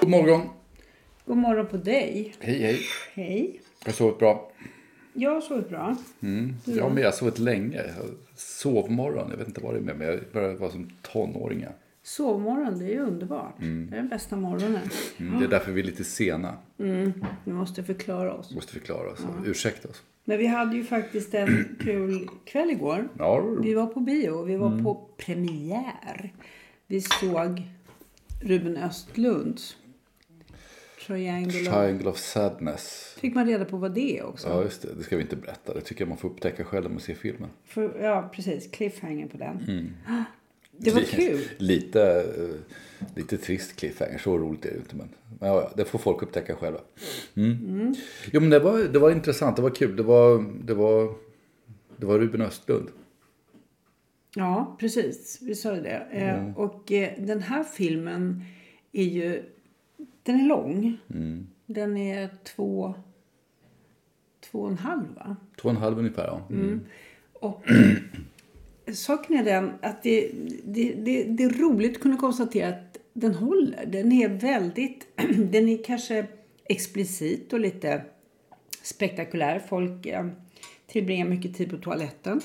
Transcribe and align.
God 0.00 0.10
morgon. 0.10 0.48
God 1.24 1.36
morgon 1.36 1.66
på 1.66 1.76
dig. 1.76 2.34
Hej, 2.40 2.58
hej. 2.62 2.80
Hej. 3.14 3.60
Jag 3.84 3.92
har 3.92 3.96
sovit 3.96 4.18
bra. 4.18 4.52
Jag 5.12 5.30
har 5.30 5.40
sovit 5.40 5.68
bra. 5.68 5.96
Jag 6.64 6.92
med. 6.92 7.02
Jag 7.02 7.06
har 7.06 7.12
sovit 7.12 7.38
länge. 7.38 7.82
Sovmorgon. 8.36 9.30
Jag 9.30 9.36
vet 9.36 9.48
inte 9.48 9.60
vad 9.60 9.74
det 9.74 9.78
är 9.78 9.82
med 9.82 9.96
mig. 9.96 10.06
Jag 10.06 10.20
börjar 10.32 10.54
vara 10.54 10.70
som 10.70 10.90
tonåring. 11.02 11.66
Ja. 12.08 12.24
Sovmorgon, 12.24 12.78
det 12.78 12.84
är 12.84 12.88
ju 12.88 13.00
underbart. 13.00 13.54
Det 13.58 13.66
är 13.66 13.96
den 13.96 14.08
bästa 14.08 14.36
morgonen. 14.36 14.80
Mm, 15.16 15.38
det 15.38 15.44
är 15.44 15.48
därför 15.48 15.72
vi 15.72 15.80
är 15.80 15.84
lite 15.84 16.04
sena. 16.04 16.54
Vi 17.44 17.52
måste 17.52 17.84
förklara 17.84 18.34
oss. 18.34 18.54
Måste 18.54 18.72
förklara 18.72 19.10
oss. 19.10 19.20
Ursäkta 19.46 19.88
oss. 19.88 20.02
Men 20.24 20.38
vi 20.38 20.46
hade 20.46 20.76
ju 20.76 20.84
faktiskt 20.84 21.34
en 21.34 21.76
kul 21.80 22.28
kväll 22.44 22.70
igår. 22.70 23.08
Ja, 23.18 23.40
Vi 23.62 23.74
var 23.74 23.86
på 23.86 24.00
bio. 24.00 24.42
Vi 24.44 24.56
var 24.56 24.82
på 24.82 25.08
premiär. 25.16 26.34
Vi 26.86 27.00
såg 27.00 27.62
Ruben 28.42 28.76
Östlunds 28.76 29.76
Triangle 31.06 31.60
of... 31.60 31.74
Triangle 31.74 32.08
of 32.10 32.18
Sadness. 32.18 33.16
Fick 33.20 33.34
man 33.34 33.46
reda 33.46 33.64
på 33.64 33.76
vad 33.76 33.94
det 33.94 34.18
är 34.18 34.26
också? 34.26 34.48
Ja, 34.48 34.62
just 34.62 34.82
det. 34.82 34.94
Det 34.94 35.02
ska 35.02 35.16
vi 35.16 35.22
inte 35.22 35.36
berätta. 35.36 35.74
Det 35.74 35.80
tycker 35.80 36.02
jag 36.02 36.08
man 36.08 36.18
får 36.18 36.28
upptäcka 36.28 36.64
själv 36.64 36.84
när 36.84 36.90
man 36.90 37.00
ser 37.00 37.14
filmen. 37.14 37.50
För, 37.64 38.02
ja, 38.02 38.30
precis. 38.34 38.70
Cliffhanger 38.70 39.26
på 39.26 39.36
den. 39.36 39.92
Det 40.78 40.90
var 40.90 41.00
kul. 41.00 41.40
Lite, 41.58 42.02
eh, 42.02 43.08
lite 43.16 43.38
trist 43.38 43.76
cliffhanger. 43.76 44.18
Så 44.18 44.38
roligt 44.38 44.64
är 44.64 44.70
det 44.70 44.76
inte. 44.76 44.96
Men, 44.96 45.08
men 45.38 45.48
ja, 45.48 45.72
det 45.76 45.84
får 45.84 45.98
folk 45.98 46.22
upptäcka 46.22 46.56
själva. 46.56 46.80
Mm. 47.36 47.94
Jo, 48.32 48.40
men 48.40 48.50
det 48.50 48.58
var, 48.58 48.78
det 48.78 48.98
var 48.98 49.10
intressant. 49.10 49.56
Det 49.56 49.62
var 49.62 49.70
kul. 49.70 49.96
Det 49.96 50.02
var, 50.02 50.44
det 50.64 50.74
var, 50.74 51.14
det 51.96 52.06
var 52.06 52.18
Ruben 52.18 52.40
Östlund. 52.40 52.88
Ja, 54.34 54.76
precis. 54.80 55.38
Vi 55.42 55.54
sa 55.54 55.74
ju 55.74 55.82
det. 55.82 56.06
Eh, 56.10 56.58
och 56.58 56.92
eh, 56.92 57.10
den 57.18 57.42
här 57.42 57.64
filmen 57.64 58.44
är 58.92 59.04
ju... 59.04 59.42
Den 60.22 60.40
är 60.40 60.46
lång. 60.46 60.98
Den 61.66 61.96
är 61.96 62.28
två... 62.44 62.94
Två 64.50 64.60
och 64.60 64.70
en 64.70 64.78
halv, 64.78 65.14
va? 65.14 65.36
Två 65.60 65.68
och 65.68 65.74
en 65.74 65.80
halv 65.80 65.98
ungefär, 65.98 66.26
ja. 66.26 66.46
Mm. 66.50 66.80
Och 67.32 67.64
saken 68.94 69.36
är 69.36 69.44
den 69.44 69.72
att 69.82 70.02
det, 70.02 70.30
det, 70.64 70.92
det, 70.92 71.24
det 71.24 71.44
är 71.44 71.58
roligt 71.58 71.96
att 71.96 72.02
kunna 72.02 72.16
konstatera 72.16 72.68
att 72.68 72.98
den 73.12 73.34
håller. 73.34 73.86
Den 73.86 74.12
är 74.12 74.28
väldigt... 74.28 75.06
Den 75.52 75.68
är 75.68 75.84
kanske 75.84 76.26
explicit 76.64 77.52
och 77.52 77.60
lite 77.60 78.02
spektakulär. 78.82 79.58
Folk 79.68 80.06
eh, 80.06 80.26
tillbringar 80.86 81.26
mycket 81.26 81.56
tid 81.56 81.70
på 81.70 81.76
toaletten. 81.76 82.40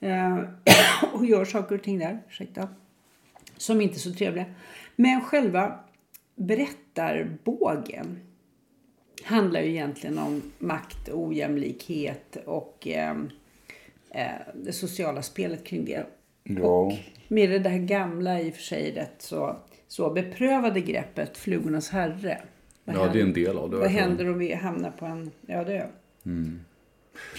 Eh, 0.00 0.38
och 1.12 1.26
gör 1.26 1.44
saker 1.44 1.74
och 1.74 1.82
ting 1.82 1.98
där. 1.98 2.22
Ursäkta. 2.28 2.68
Som 3.56 3.80
inte 3.80 3.96
är 3.96 3.98
så 3.98 4.12
trevliga. 4.12 4.44
Men 4.96 5.20
själva 5.20 5.80
berättarbågen 6.36 8.18
handlar 9.24 9.60
ju 9.60 9.70
egentligen 9.70 10.18
om 10.18 10.42
makt, 10.58 11.08
ojämlikhet 11.12 12.36
och 12.46 12.88
eh, 12.88 13.10
eh, 13.10 13.16
det 14.54 14.72
sociala 14.72 15.22
spelet 15.22 15.64
kring 15.64 15.84
det. 15.84 16.06
Ja. 16.44 16.62
Och 16.62 16.92
med 17.28 17.50
det 17.50 17.58
där 17.58 17.78
gamla, 17.78 18.40
i 18.40 18.50
och 18.50 18.54
för 18.54 18.62
sig 18.62 18.92
rätt 18.94 19.14
så, 19.18 19.56
så 19.88 20.10
beprövade 20.10 20.80
greppet 20.80 21.36
Flugornas 21.38 21.90
herre. 21.90 22.38
Vad 22.84 22.96
Ja, 22.96 23.00
det 23.00 23.04
är 23.06 23.08
en 23.08 23.26
händer- 23.26 23.40
del 23.44 23.56
av 23.58 23.70
det. 23.70 23.76
Vad 23.76 23.88
händer 23.90 24.28
om 24.30 24.38
vi 24.38 24.54
hamnar 24.54 24.90
på 24.90 25.06
en 25.06 25.30
öde 25.48 25.72
ö? 25.78 25.86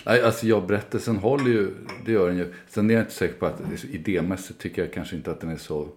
Nej, 0.05 0.21
alltså 0.21 0.47
jag 0.47 0.67
berättelsen 0.67 1.15
håller 1.15 1.51
ju, 1.51 1.69
det 2.05 2.11
gör 2.11 2.27
den 2.27 2.37
ju. 2.37 2.53
Sen 2.69 2.89
är 2.89 2.93
jag 2.93 3.03
inte 3.03 3.13
säker 3.13 3.33
på 3.33 3.45
att 3.45 3.57
det 3.69 3.73
är 3.73 3.77
så 3.77 3.87
idémässigt 3.87 4.59
tycker 4.59 4.81
jag 4.81 4.93
kanske 4.93 5.15
inte 5.15 5.31
att 5.31 5.39
den 5.41 5.49
är 5.49 5.57
så, 5.57 5.87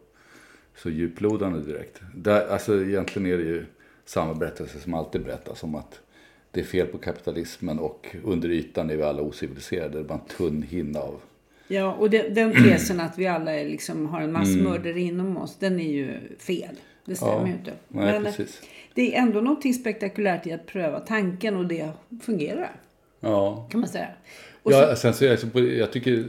så 0.76 0.90
djuplodande 0.90 1.58
direkt. 1.72 2.00
Där, 2.14 2.48
alltså 2.48 2.82
egentligen 2.82 3.26
är 3.32 3.36
det 3.38 3.44
ju 3.44 3.66
samma 4.04 4.34
berättelse 4.34 4.78
som 4.80 4.94
alltid 4.94 5.24
berättas 5.24 5.62
om 5.62 5.74
att 5.74 6.00
det 6.56 6.62
är 6.62 6.64
fel 6.64 6.86
på 6.86 6.98
kapitalismen 6.98 7.78
och 7.78 8.16
under 8.24 8.48
ytan 8.50 8.90
är 8.90 8.96
vi 8.96 9.02
alla 9.02 9.22
ociviliserade. 9.22 9.92
Det 9.94 9.98
är 9.98 10.04
bara 10.04 10.18
en 10.18 10.36
tunn 10.36 10.62
hinna 10.62 11.00
av 11.00 11.20
Ja, 11.68 11.92
och 11.94 12.10
det, 12.10 12.28
den 12.28 12.52
tesen 12.52 13.00
att 13.00 13.18
vi 13.18 13.26
alla 13.26 13.54
är 13.54 13.64
liksom 13.64 14.06
har 14.06 14.20
en 14.20 14.32
massmördare 14.32 15.00
inom 15.00 15.36
oss, 15.36 15.56
den 15.58 15.80
är 15.80 15.92
ju 15.92 16.10
fel. 16.38 16.74
Det 17.04 17.16
stämmer 17.16 17.32
Ja, 17.40 17.46
ju 17.46 17.52
inte. 17.52 17.72
nej, 17.88 18.12
Men 18.12 18.24
precis. 18.24 18.62
det 18.94 19.14
är 19.16 19.22
ändå 19.22 19.40
någonting 19.40 19.74
spektakulärt 19.74 20.46
i 20.46 20.52
att 20.52 20.66
pröva 20.66 21.00
tanken 21.00 21.56
och 21.56 21.66
det 21.66 21.88
fungerar, 22.22 22.70
Ja, 23.20 23.68
kan 23.70 23.80
man 23.80 23.88
säga. 23.88 24.08
Och 24.62 24.72
ja 24.72 24.90
så, 24.90 24.96
sen 24.96 25.14
så 25.14 25.24
jag, 25.24 25.38
jag 25.54 25.92
tycker 25.92 26.24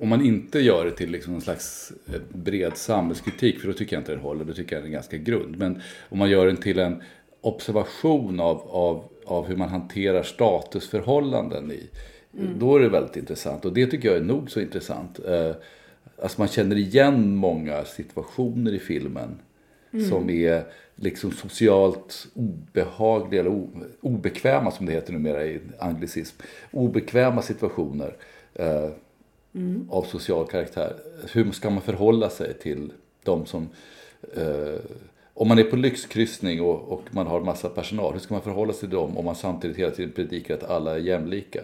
om 0.00 0.08
man 0.08 0.24
inte 0.24 0.58
gör 0.60 0.84
det 0.84 0.90
till 0.90 1.10
liksom 1.10 1.32
någon 1.32 1.42
slags 1.42 1.92
eh, 2.06 2.20
bred 2.32 2.76
samhällskritik, 2.76 3.60
för 3.60 3.68
då 3.68 3.74
tycker 3.74 3.96
jag 3.96 4.00
inte 4.00 4.12
den 4.12 4.20
håller, 4.20 4.44
då 4.44 4.52
tycker 4.52 4.76
jag 4.76 4.82
den 4.82 4.90
är 4.90 4.94
ganska 4.94 5.16
grund. 5.16 5.58
Men 5.58 5.82
om 6.08 6.18
man 6.18 6.30
gör 6.30 6.46
den 6.46 6.56
till 6.56 6.78
en 6.78 7.02
observation 7.46 8.40
av, 8.40 8.62
av, 8.70 9.04
av 9.26 9.46
hur 9.46 9.56
man 9.56 9.68
hanterar 9.68 10.22
statusförhållanden 10.22 11.72
i, 11.72 11.88
då 12.58 12.76
är 12.76 12.80
det 12.80 12.88
väldigt 12.88 13.16
intressant. 13.16 13.64
Och 13.64 13.72
det 13.72 13.86
tycker 13.86 14.08
jag 14.08 14.16
är 14.16 14.22
nog 14.24 14.50
så 14.50 14.60
intressant. 14.60 15.18
Eh, 15.28 15.50
Alltså 16.22 16.40
man 16.40 16.48
känner 16.48 16.76
igen 16.76 17.36
många 17.36 17.84
situationer 17.84 18.72
i 18.74 18.78
filmen 18.78 19.40
som 20.10 20.30
är 20.30 20.64
liksom 20.96 21.32
socialt 21.32 22.26
obehagliga 22.34 23.40
eller 23.40 23.50
o- 23.50 23.70
obekväma 24.00 24.70
som 24.70 24.86
det 24.86 24.92
heter 24.92 25.12
numera 25.12 25.44
i 25.46 25.60
anglicism. 25.78 26.42
Obekväma 26.70 27.42
situationer 27.42 28.16
eh, 28.54 28.88
av 29.88 30.02
social 30.02 30.46
karaktär. 30.46 30.96
Hur 31.32 31.52
ska 31.52 31.70
man 31.70 31.82
förhålla 31.82 32.30
sig 32.30 32.54
till 32.54 32.92
de 33.24 33.46
som 33.46 33.68
eh, 34.36 34.80
om 35.34 35.48
man 35.48 35.58
är 35.58 35.64
på 35.64 35.76
lyxkryssning 35.76 36.60
och, 36.60 36.88
och 36.92 37.02
man 37.10 37.26
har 37.26 37.40
massa 37.40 37.68
personal, 37.68 38.12
hur 38.12 38.20
ska 38.20 38.34
man 38.34 38.42
förhålla 38.42 38.72
sig 38.72 38.80
till 38.80 38.90
dem 38.98 39.16
om 39.18 39.24
man 39.24 39.34
samtidigt 39.34 39.76
hela 39.76 39.90
tiden 39.90 40.12
predikar 40.12 40.54
att 40.54 40.64
alla 40.64 40.94
är 40.94 40.98
jämlika? 40.98 41.60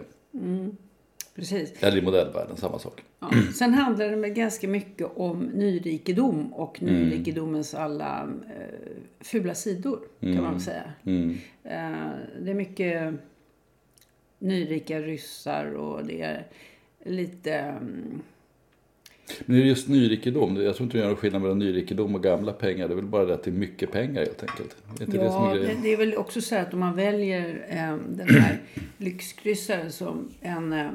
precis. 1.35 1.83
Eller 1.83 1.97
i 1.97 2.01
modellvärlden, 2.01 2.57
samma 2.57 2.79
sak. 2.79 3.01
Ja. 3.19 3.27
Sen 3.55 3.73
handlar 3.73 4.09
det 4.09 4.15
väl 4.15 4.29
ganska 4.31 4.67
mycket 4.67 5.07
om 5.15 5.39
nyrikedom 5.39 6.53
och 6.53 6.81
Mm. 6.81 6.93
nyrikedomens 6.95 7.73
alla 7.73 8.29
eh, 8.49 8.91
fula 9.19 9.55
sidor, 9.55 9.99
kan 10.19 10.29
Mm. 10.29 10.43
man 10.43 10.53
väl 10.53 10.61
säga. 10.61 10.83
Eh, 11.63 12.09
det 12.41 12.51
är 12.51 12.53
mycket 12.53 13.13
nyrika 14.39 14.99
ryssar 14.99 15.65
och 15.75 16.05
det 16.05 16.21
är 16.21 16.45
lite... 17.05 17.53
mm, 17.53 18.21
Men 19.45 19.55
det 19.57 19.63
är 19.63 19.65
just 19.65 19.87
nyrikedom. 19.87 20.63
Jag 20.63 20.75
tror 20.75 20.85
inte 20.85 20.97
det 20.97 21.01
gör 21.01 21.07
någon 21.07 21.17
skillnad 21.17 21.41
mellan 21.41 21.59
nyrikedom 21.59 22.15
och 22.15 22.23
gamla 22.23 22.53
pengar. 22.53 22.87
Det 22.87 22.93
är 22.93 22.95
väl 22.95 23.05
bara 23.05 23.25
det 23.25 23.33
att 23.33 23.43
det 23.43 23.49
är 23.49 23.53
mycket 23.53 23.91
pengar 23.91 24.21
helt 24.21 24.41
enkelt. 24.43 24.75
Det 24.97 25.03
är 25.03 25.05
inte 25.05 25.17
det 25.17 25.23
Ja, 25.25 25.55
är 25.55 25.75
det, 25.81 25.93
är 25.93 25.97
väl 25.97 26.15
också 26.15 26.41
så 26.41 26.55
att 26.55 26.73
om 26.73 26.79
man 26.79 26.95
väljer 26.95 27.65
eh, 27.69 27.97
den 28.09 28.29
här 28.29 28.57
lyxkryssaren 28.97 29.91
som 29.91 30.29
en 30.41 30.73
eh, 30.73 30.89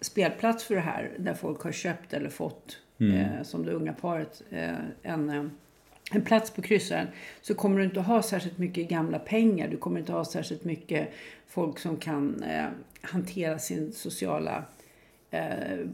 spelplats 0.00 0.64
för 0.64 0.74
det 0.74 0.80
här, 0.80 1.10
där 1.18 1.34
folk 1.34 1.60
har 1.62 1.72
köpt 1.72 2.12
eller 2.12 2.30
fått, 2.30 2.78
Mm. 2.98 3.14
eh, 3.16 3.42
som 3.42 3.66
det 3.66 3.72
unga 3.72 3.92
paret, 3.92 4.42
eh, 4.50 4.70
en, 5.02 5.30
eh, 5.30 5.44
en 6.12 6.22
plats 6.22 6.50
på 6.50 6.62
kryssaren, 6.62 7.06
så 7.40 7.54
kommer 7.54 7.78
du 7.78 7.84
inte 7.84 8.00
ha 8.00 8.22
särskilt 8.22 8.58
mycket 8.58 8.88
gamla 8.88 9.18
pengar. 9.18 9.68
Du 9.68 9.76
kommer 9.76 10.00
inte 10.00 10.12
ha 10.12 10.24
särskilt 10.24 10.64
mycket 10.64 11.08
folk 11.48 11.78
som 11.78 11.96
kan 11.96 12.42
eh, 12.42 12.64
hantera 13.00 13.58
sin 13.58 13.92
sociala 13.92 14.64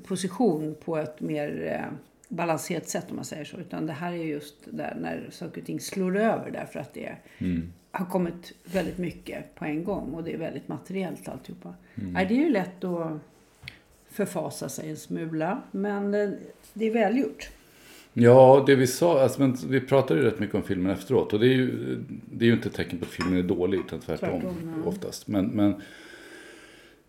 position 0.04 0.76
på 0.84 0.96
ett 0.96 1.20
mer 1.20 1.66
eh, 1.66 1.98
balanserat 2.28 2.88
sätt 2.88 3.06
om 3.10 3.16
man 3.16 3.24
säger 3.24 3.44
så. 3.44 3.56
Utan 3.56 3.86
det 3.86 3.92
här 3.92 4.12
är 4.12 4.24
just 4.24 4.54
där 4.64 4.96
när 5.00 5.28
saker 5.30 5.60
och 5.60 5.66
ting 5.66 5.80
slår 5.80 6.16
över 6.16 6.50
därför 6.50 6.80
att 6.80 6.94
det 6.94 7.16
har 7.90 8.06
kommit 8.06 8.52
väldigt 8.64 8.98
mycket 8.98 9.54
på 9.54 9.64
en 9.64 9.84
gång 9.84 10.14
och 10.14 10.24
det 10.24 10.34
är 10.34 10.38
väldigt 10.38 10.68
materiellt 10.68 11.28
alltihopa. 11.28 11.74
Nej, 11.94 12.26
det 12.26 12.34
är 12.34 12.44
ju 12.44 12.50
lätt 12.50 12.84
att 12.84 13.20
förfasa 14.10 14.68
sig 14.68 14.90
en 14.90 14.96
smula 14.96 15.62
men 15.70 16.14
eh, 16.14 16.30
det 16.72 16.86
är 16.86 16.90
välgjort. 16.90 17.48
Ja, 18.12 18.64
det 18.66 18.74
vi 18.74 18.86
sa, 18.86 19.22
alltså, 19.22 19.40
men 19.40 19.56
vi 19.68 19.80
pratade 19.80 20.20
ju 20.20 20.26
rätt 20.26 20.38
mycket 20.38 20.54
om 20.54 20.62
filmen 20.62 20.92
efteråt. 20.92 21.32
Och 21.32 21.40
det 21.40 21.46
är 21.46 21.54
ju, 21.54 21.98
det 22.32 22.44
är 22.44 22.46
ju 22.46 22.52
inte 22.52 22.68
ett 22.68 22.74
tecken 22.74 22.98
på 22.98 23.04
att 23.04 23.10
filmen 23.10 23.38
är 23.38 23.42
dålig, 23.42 23.78
utan 23.78 24.00
tvärtom, 24.00 24.40
Tvärtom, 24.40 24.82
ja. 24.84 24.88
oftast. 24.88 25.28
Men, 25.28 25.46
men 25.46 25.82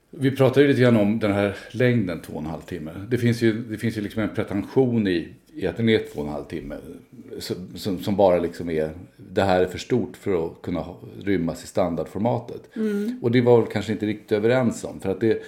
vi 0.10 0.32
pratade 0.32 0.62
ju 0.62 0.68
lite 0.68 0.82
grann 0.82 0.98
om 0.98 1.20
den 1.20 1.32
här 1.32 1.58
längden, 1.72 2.22
två 2.22 2.34
och 2.34 2.40
en 2.40 2.46
halv 2.46 2.62
timme. 2.62 2.92
Det 3.08 3.18
finns 3.18 3.42
ju, 3.42 3.64
det 3.64 3.78
finns 3.78 3.98
ju 3.98 4.02
liksom 4.02 4.24
en 4.24 4.36
pretension 4.36 5.08
i, 5.08 5.28
i 5.54 5.68
att 5.68 5.78
den 5.78 5.90
är 5.90 6.00
två 6.14 6.22
och 6.22 6.28
en 6.28 6.34
halv 6.34 6.46
timme. 6.46 6.76
Som, 7.40 7.56
som, 7.76 8.04
som 8.04 8.16
bara 8.16 8.40
liksom 8.40 8.70
är, 8.70 8.92
det 9.18 9.42
här 9.42 9.62
är 9.62 9.66
för 9.66 9.78
stort 9.78 10.18
för 10.18 10.46
att 10.46 10.62
kunna 10.62 10.86
rymmas 11.24 11.64
i 11.64 11.68
standardformatet. 11.68 12.62
Och 13.22 13.32
det 13.32 13.42
var 13.42 13.62
väl 13.62 13.72
kanske 13.72 13.92
inte 13.92 14.06
riktigt 14.06 14.32
överens 14.32 14.84
om. 14.84 15.00
För 15.00 15.10
att 15.10 15.20
det, 15.20 15.42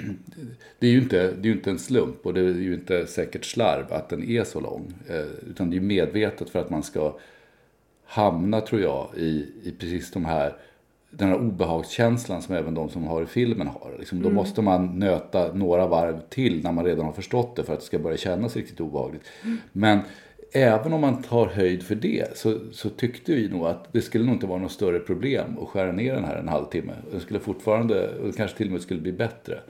det 0.78 0.86
är 0.86 0.90
ju 0.90 0.98
inte, 0.98 1.32
det 1.32 1.48
är 1.48 1.50
ju 1.50 1.52
inte 1.52 1.70
en 1.70 1.78
slump 1.78 2.26
och 2.26 2.34
det 2.34 2.40
är 2.40 2.44
ju 2.44 2.74
inte 2.74 3.06
säkert 3.06 3.44
slarv 3.44 3.92
att 3.92 4.08
den 4.08 4.24
är 4.24 4.44
så 4.44 4.60
lång. 4.60 4.92
Eh, 5.08 5.50
utan 5.50 5.70
det 5.70 5.76
är 5.76 5.80
medvetet 5.80 6.50
för 6.50 6.58
att 6.58 6.70
man 6.70 6.82
ska 6.82 7.18
hamna, 8.04 8.60
tror 8.60 8.80
jag, 8.80 9.10
i, 9.16 9.46
i 9.62 9.74
precis 9.78 10.10
de 10.10 10.24
här 10.24 10.56
den 11.10 11.28
här 11.28 11.36
obehagskänslan 11.36 12.42
som 12.42 12.54
även 12.54 12.74
de 12.74 12.88
som 12.88 13.04
har 13.04 13.22
i 13.22 13.26
filmen 13.26 13.66
har. 13.66 13.96
Liksom, 13.98 14.22
Då 14.22 14.30
måste 14.30 14.62
man 14.62 14.98
nöta 14.98 15.52
några 15.52 15.86
varv 15.86 16.20
till 16.28 16.62
när 16.62 16.72
man 16.72 16.84
redan 16.84 17.04
har 17.04 17.12
förstått 17.12 17.56
det 17.56 17.64
för 17.64 17.72
att 17.72 17.80
det 17.80 17.86
ska 17.86 17.98
börja 17.98 18.16
kännas 18.16 18.56
riktigt 18.56 18.80
obehagligt. 18.80 19.22
Men 19.72 20.00
även 20.52 20.92
om 20.92 21.00
man 21.00 21.22
tar 21.22 21.46
höjd 21.46 21.82
för 21.82 21.94
det 21.94 22.36
så, 22.36 22.58
så 22.72 22.88
tyckte 22.90 23.34
vi 23.34 23.48
nog 23.48 23.66
att 23.66 23.92
det 23.92 24.02
skulle 24.02 24.24
nog 24.24 24.34
inte 24.34 24.46
vara 24.46 24.58
något 24.58 24.72
större 24.72 24.98
problem 24.98 25.58
att 25.62 25.68
skära 25.68 25.92
ner 25.92 26.14
den 26.14 26.24
här 26.24 26.36
en 26.36 26.48
halvtimme. 26.48 26.92
Den 27.10 27.20
skulle 27.20 27.40
fortfarande, 27.40 28.08
och 28.18 28.36
kanske 28.36 28.56
till 28.56 28.66
och 28.66 28.72
med 28.72 28.80
skulle 28.80 29.00
bli 29.00 29.12
bättre. 29.12 29.60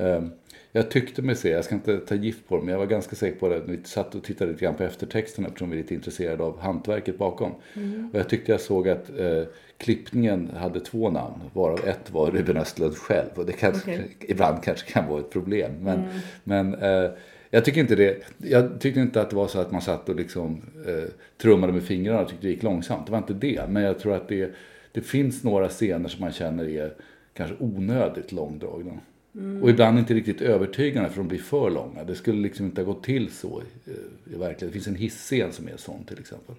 Ehm, 0.00 0.30
Jag 0.76 0.90
tyckte 0.90 1.22
mig 1.22 1.36
se, 1.36 1.50
jag 1.50 1.64
ska 1.64 1.74
inte 1.74 1.98
ta 1.98 2.14
gift 2.14 2.48
på 2.48 2.56
det, 2.56 2.62
men 2.62 2.72
jag 2.72 2.78
var 2.78 2.86
ganska 2.86 3.16
säker 3.16 3.38
på 3.38 3.48
det 3.48 3.62
vi 3.66 3.78
satt 3.84 4.14
och 4.14 4.24
tittade 4.24 4.50
lite 4.50 4.64
grann 4.64 4.74
på 4.74 4.82
eftertexten 4.82 5.46
eftersom 5.46 5.70
vi 5.70 5.76
är 5.76 5.82
lite 5.82 5.94
intresserade 5.94 6.42
av 6.42 6.60
hantverket 6.60 7.18
bakom. 7.18 7.52
Och 8.12 8.18
jag 8.18 8.28
tyckte 8.28 8.52
jag 8.52 8.60
såg 8.60 8.88
att 8.88 9.18
eh, 9.18 9.42
klippningen 9.78 10.50
hade 10.56 10.80
två 10.80 11.10
namn, 11.10 11.34
varav 11.52 11.88
ett 11.88 12.10
var 12.10 12.30
Ruben 12.30 12.56
Östlund 12.56 12.96
själv. 12.96 13.28
Och 13.34 13.46
det 13.46 13.52
kanske, 13.52 13.90
Okej. 13.90 14.16
ibland 14.20 14.62
kanske 14.62 14.92
kan 14.92 15.08
vara 15.08 15.20
ett 15.20 15.30
problem. 15.30 15.72
Men, 15.80 16.04
men 16.44 16.74
eh, 16.74 17.10
jag 17.50 17.64
tycker 17.64 17.80
inte 17.80 17.96
det. 17.96 18.22
Jag 18.38 18.80
tyckte 18.80 19.00
inte 19.00 19.20
att 19.20 19.30
det 19.30 19.36
var 19.36 19.48
så 19.48 19.58
att 19.58 19.72
man 19.72 19.82
satt 19.82 20.08
och 20.08 20.16
liksom 20.16 20.62
eh, 20.86 21.10
trummade 21.38 21.72
med 21.72 21.82
fingrarna 21.82 22.20
och 22.20 22.28
tyckte 22.28 22.46
det 22.46 22.50
gick 22.50 22.62
långsamt. 22.62 23.06
Det 23.06 23.12
var 23.12 23.18
inte 23.18 23.34
det. 23.34 23.68
Men 23.68 23.82
jag 23.82 23.98
tror 23.98 24.14
att 24.14 24.28
det, 24.28 24.54
det 24.92 25.00
finns 25.00 25.44
några 25.44 25.68
scener 25.68 26.08
som 26.08 26.20
man 26.20 26.32
känner 26.32 26.68
är 26.68 26.94
kanske 27.34 27.56
onödigt 27.58 28.32
långdragna. 28.32 28.92
Och 29.62 29.70
ibland 29.70 29.98
inte 29.98 30.14
riktigt 30.14 30.40
övertygande 30.40 31.10
för 31.10 31.16
de 31.16 31.28
blir 31.28 31.38
för 31.38 31.70
långa. 31.70 32.04
Det 32.04 32.14
skulle 32.14 32.40
liksom 32.42 32.66
inte 32.66 32.80
ha 32.80 32.86
gått 32.92 33.04
till 33.04 33.30
så 33.32 33.62
i, 33.62 33.90
i 33.90 34.36
verkligheten. 34.38 34.68
Det 34.68 34.72
finns 34.72 34.86
en 34.86 34.94
hissscen 34.94 35.52
som 35.52 35.68
är 35.68 35.76
sån 35.76 36.04
till 36.04 36.18
exempel. 36.18 36.54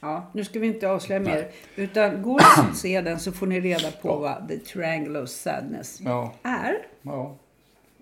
Ja, 0.00 0.30
nu 0.34 0.44
ska 0.44 0.58
vi 0.60 0.66
inte 0.66 0.88
avslöja 0.90 1.20
mer. 1.20 1.48
Utan 1.76 2.22
det 2.22 2.38
att 2.68 2.76
se 2.76 3.00
den 3.00 3.18
så 3.20 3.32
får 3.32 3.46
ni 3.46 3.60
reda 3.60 3.90
på 3.90 4.16
vad 4.16 4.48
The 4.48 4.56
Triangle 4.58 5.20
of 5.20 5.28
Sadness 5.28 6.00
Ja. 6.04 6.34
är. 6.42 6.74
ja. 7.02 7.36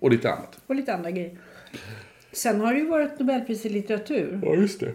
Och 0.00 0.10
lite 0.10 0.32
annat. 0.32 0.60
Och 0.66 0.74
lite 0.74 0.94
andra 0.94 1.10
grejer. 1.10 1.38
Sen 2.32 2.60
har 2.60 2.72
det 2.72 2.78
ju 2.78 2.86
varit 2.86 3.18
Nobelpris 3.18 3.66
i 3.66 3.68
litteratur. 3.68 4.40
Ja, 4.42 4.54
just 4.54 4.80
det. 4.80 4.92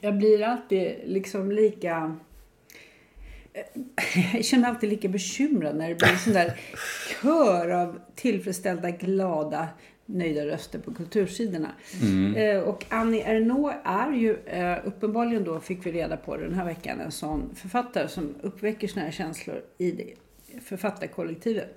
Jag 0.00 0.18
blir 0.18 0.42
alltid 0.42 0.94
liksom 1.04 1.52
lika... 1.52 2.16
Jag 4.34 4.44
känner 4.44 4.68
alltid 4.68 4.90
lika 4.90 5.08
bekymrad 5.08 5.76
när 5.76 5.88
det 5.88 5.94
blir 5.94 6.08
en 6.08 6.18
sån 6.18 6.32
där 6.32 6.60
kör 7.22 7.70
av 7.70 7.98
tillfredsställda, 8.14 8.90
glada, 8.90 9.68
nöjda 10.06 10.46
röster 10.46 10.78
på 10.78 10.94
kultursidorna. 10.94 11.70
Eh, 12.36 12.60
och 12.60 12.84
Annie 12.88 13.22
Ernaux 13.22 13.76
är 13.84 14.12
ju 14.12 14.36
eh, 14.46 14.78
uppenbarligen 14.84 15.44
då, 15.44 15.60
fick 15.60 15.86
vi 15.86 15.92
reda 15.92 16.16
på 16.16 16.36
den 16.36 16.54
här 16.54 16.64
veckan, 16.64 17.00
en 17.00 17.12
sån 17.12 17.54
författare 17.54 18.08
som 18.08 18.34
uppväcker 18.42 18.88
såna 18.88 19.04
här 19.04 19.12
känslor 19.12 19.62
i 19.78 19.90
det 19.90 20.14
författarkollektivet. 20.60 21.76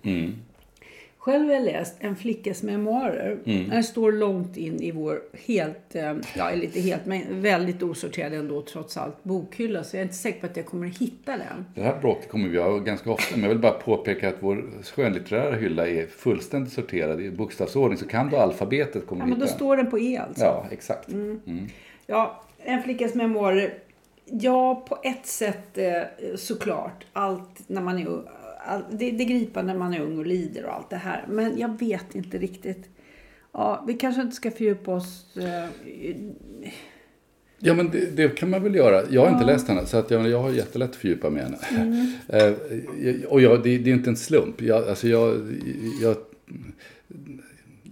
Själv 1.23 1.45
har 1.47 1.53
jag 1.53 1.63
läst 1.63 1.95
En 1.99 2.15
flickas 2.15 2.63
memoarer. 2.63 3.37
Den 3.69 3.83
står 3.83 4.11
långt 4.11 4.57
in 4.57 4.81
i 4.81 4.91
vår 4.91 5.21
helt, 5.45 5.95
eh, 5.95 6.13
ja 6.35 6.51
lite 6.55 6.79
helt, 6.79 7.05
men 7.05 7.41
väldigt 7.41 7.83
osorterad 7.83 8.33
ändå 8.33 8.61
trots 8.61 8.97
allt 8.97 9.23
bokhylla. 9.23 9.83
Så 9.83 9.95
jag 9.95 9.99
är 9.99 10.03
inte 10.03 10.15
säker 10.15 10.39
på 10.39 10.45
att 10.45 10.57
jag 10.57 10.65
kommer 10.65 10.87
att 10.87 10.97
hitta 10.97 11.31
den. 11.31 11.65
Det 11.75 11.81
här 11.81 11.99
bråket 12.01 12.29
kommer 12.29 12.49
vi 12.49 12.57
ha 12.57 12.77
ganska 12.77 13.11
ofta. 13.11 13.35
Men 13.35 13.43
jag 13.43 13.49
vill 13.49 13.59
bara 13.59 13.71
påpeka 13.71 14.29
att 14.29 14.35
vår 14.39 14.69
skönlitterära 14.83 15.55
hylla 15.55 15.87
är 15.87 16.07
fullständigt 16.07 16.73
sorterad 16.73 17.21
i 17.21 17.31
bokstavsordning. 17.31 17.97
Så 17.97 18.07
kan 18.07 18.29
du 18.29 18.37
alfabetet 18.37 19.07
kommer 19.07 19.21
Ja, 19.21 19.25
du 19.25 19.29
men 19.29 19.39
då 19.39 19.45
hitta 19.45 19.51
den. 19.53 19.57
står 19.57 19.77
den 19.77 19.89
på 19.91 19.99
E 19.99 20.17
alltså. 20.27 20.43
Ja, 20.45 20.65
exakt. 20.71 21.09
Ja, 22.07 22.43
En 22.63 22.83
flickas 22.83 23.13
memoarer. 23.15 23.73
Ja, 24.25 24.85
på 24.89 24.97
ett 25.03 25.25
sätt 25.25 25.77
eh, 25.77 26.01
såklart. 26.35 27.05
Allt 27.13 27.63
när 27.67 27.81
man 27.81 27.99
är. 27.99 28.07
All, 28.65 28.83
det, 28.91 29.11
det 29.11 29.25
griper 29.25 29.63
när 29.63 29.75
man 29.75 29.93
är 29.93 30.01
ung 30.01 30.17
och 30.17 30.25
lider 30.25 30.65
och 30.65 30.73
allt 30.73 30.89
det 30.89 30.95
här. 30.95 31.25
Men 31.29 31.57
jag 31.57 31.79
vet 31.79 32.15
inte 32.15 32.37
riktigt. 32.37 32.89
Ja, 33.51 33.83
vi 33.87 33.93
kanske 33.93 34.21
inte 34.21 34.35
ska 34.35 34.51
fördjupa 34.51 34.91
oss. 34.93 35.37
Eh, 35.37 35.69
Ja, 37.63 37.73
men 37.73 37.89
det, 37.91 38.15
det 38.15 38.35
kan 38.35 38.49
man 38.49 38.63
väl 38.63 38.75
göra. 38.75 39.03
Jag 39.09 39.21
har 39.25 39.31
inte 39.33 39.45
läst 39.45 39.67
henne, 39.67 39.85
så 39.85 39.97
att 39.97 40.11
jag, 40.11 40.29
jag 40.29 40.41
har 40.41 40.51
jättelätt 40.51 40.89
att 40.89 40.95
fördjupa 40.95 41.29
mig 41.29 41.41
i 41.41 41.45
henne. 41.45 42.17
Eh, 42.27 43.23
och 43.27 43.41
jag, 43.41 43.63
det, 43.63 43.77
det 43.77 43.89
är 43.89 43.93
inte 43.93 44.09
en 44.09 44.17
slump. 44.17 44.61
Jag, 44.61 44.89
alltså 44.89 45.07
jag, 45.07 45.59
jag, 46.01 46.15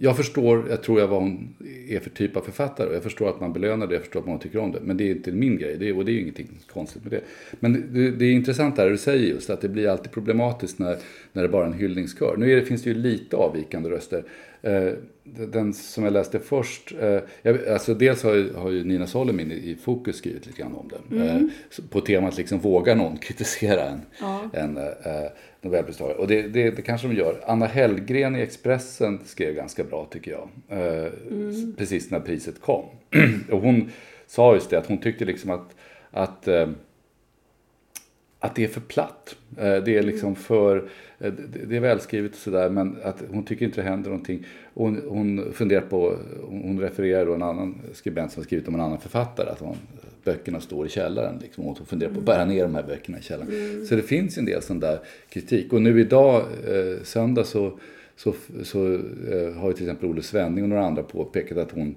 jag 0.02 0.16
förstår, 0.16 0.66
jag 0.70 0.82
tror 0.82 1.00
jag 1.00 1.08
vad 1.08 1.22
hon 1.22 1.54
är 1.88 2.00
för 2.00 2.10
typ 2.10 2.36
av 2.36 2.40
författare. 2.40 2.88
Och 2.88 2.94
jag 2.94 3.02
förstår 3.02 3.28
att 3.28 3.40
man 3.40 3.52
belönar 3.52 3.86
det, 3.86 3.94
jag 3.94 4.02
förstår 4.02 4.20
att 4.20 4.26
man 4.26 4.38
tycker 4.38 4.58
om 4.58 4.72
det. 4.72 4.80
Men 4.82 4.96
det 4.96 5.04
är 5.04 5.10
inte 5.10 5.32
min 5.32 5.58
grej, 5.58 5.76
det 5.78 5.88
är, 5.88 5.96
och 5.96 6.04
det 6.04 6.10
är 6.10 6.14
ju 6.14 6.20
ingenting 6.20 6.48
konstigt 6.72 7.02
med 7.02 7.12
det. 7.12 7.20
Men 7.60 7.94
det, 7.94 8.10
det 8.10 8.24
är 8.24 8.32
intressant 8.32 8.76
där 8.76 8.90
du 8.90 8.98
säger 8.98 9.26
just 9.26 9.50
att 9.50 9.60
det 9.60 9.68
blir 9.68 9.88
alltid 9.88 10.10
problematiskt 10.10 10.78
när, 10.78 10.96
när 11.32 11.42
det 11.42 11.48
bara 11.48 11.62
är 11.62 11.66
en 11.66 11.78
hyllningskör. 11.78 12.36
Nu 12.38 12.60
det, 12.60 12.66
finns 12.66 12.82
det 12.82 12.90
ju 12.90 12.96
lite 12.96 13.36
avvikande 13.36 13.90
röster. 13.90 14.24
Eh, 14.62 14.92
den 15.24 15.74
som 15.74 16.04
jag 16.04 16.12
läste 16.12 16.38
först, 16.38 16.92
eh, 17.00 17.18
jag, 17.42 17.68
alltså 17.68 17.94
dels 17.94 18.22
har 18.22 18.34
ju, 18.34 18.52
har 18.54 18.70
ju 18.70 18.84
Nina 18.84 19.06
Solimin 19.06 19.52
i, 19.52 19.54
i 19.54 19.76
Fokus 19.76 20.16
skrivit 20.16 20.46
lite 20.46 20.62
grann 20.62 20.74
om 20.74 20.88
den. 20.88 21.22
Eh, 21.22 21.42
så 21.70 21.82
på 21.82 22.00
temat 22.00 22.36
liksom, 22.36 22.58
vågar 22.58 22.96
någon 22.96 23.16
kritisera 23.16 23.84
en, 23.84 24.00
en 24.52 24.76
eh, 24.76 24.84
Nobelpristagare? 25.62 26.14
Och 26.18 26.28
det, 26.28 26.42
det, 26.42 26.70
det 26.70 26.82
kanske 26.82 27.08
de 27.08 27.14
gör. 27.14 27.40
Anna 27.46 27.66
Hellgren 27.66 28.36
i 28.36 28.40
Expressen 28.40 29.18
skrev 29.24 29.54
ganska 29.54 29.84
bra 29.84 30.06
tycker 30.10 30.30
jag. 30.30 30.48
Eh, 30.68 31.04
s- 31.50 31.76
Precis 31.76 32.10
när 32.10 32.20
priset 32.20 32.60
kom. 32.60 32.84
och 33.50 33.60
hon 33.60 33.90
sa 34.26 34.54
just 34.54 34.70
det 34.70 34.78
att 34.78 34.86
hon 34.86 34.98
tyckte 34.98 35.24
liksom 35.24 35.50
att, 35.50 35.74
att 36.10 36.48
eh, 36.48 36.68
att 38.42 38.54
det 38.54 38.64
är 38.64 38.68
för 38.68 38.80
platt. 38.80 39.36
Eh, 39.58 39.76
Det 39.76 39.96
är 39.98 40.02
liksom 40.02 40.34
för, 40.36 40.76
eh, 41.18 41.32
det- 41.68 41.76
är 41.76 41.80
välskrivet 41.80 42.32
och 42.32 42.38
sådär 42.38 42.70
men 42.70 42.96
att 43.04 43.22
hon 43.30 43.44
tycker 43.44 43.64
inte 43.66 43.80
det 43.82 43.88
händer 43.88 44.10
någonting. 44.10 44.44
Hon, 44.74 45.02
hon 45.08 45.52
funderar 45.52 45.80
på, 45.80 46.16
hon 46.48 46.80
refererar 46.80 47.26
då 47.26 47.34
en 47.34 47.42
annan 47.42 47.80
skribent 47.92 48.32
som 48.32 48.42
skrivit 48.44 48.68
om 48.68 48.74
en 48.74 48.80
annan 48.80 49.00
författare. 49.00 49.50
Att 49.50 49.60
hon, 49.60 49.76
böckerna 50.30 50.60
står 50.60 50.86
i 50.86 50.88
källaren 50.88 51.38
liksom, 51.42 51.66
och 51.66 51.78
funderar 51.88 52.12
på 52.12 52.18
att 52.18 52.24
bära 52.24 52.44
ner 52.44 52.62
de 52.62 52.74
här 52.74 52.82
böckerna 52.82 53.18
i 53.18 53.22
källaren. 53.22 53.86
Så 53.86 53.94
det 53.94 54.02
finns 54.02 54.38
en 54.38 54.44
del 54.44 54.62
sån 54.62 54.80
där 54.80 54.98
kritik. 55.28 55.72
Och 55.72 55.82
nu 55.82 56.00
idag, 56.00 56.36
eh, 56.40 57.02
söndag 57.02 57.44
så, 57.44 57.78
så, 58.16 58.34
så 58.62 58.94
eh, 59.32 59.52
har 59.52 59.68
ju 59.68 59.72
till 59.72 59.84
exempel 59.84 60.08
Olle 60.08 60.22
Svenning 60.22 60.64
och 60.64 60.70
några 60.70 60.86
andra 60.86 61.02
påpekat 61.02 61.58
att 61.58 61.72
hon 61.72 61.94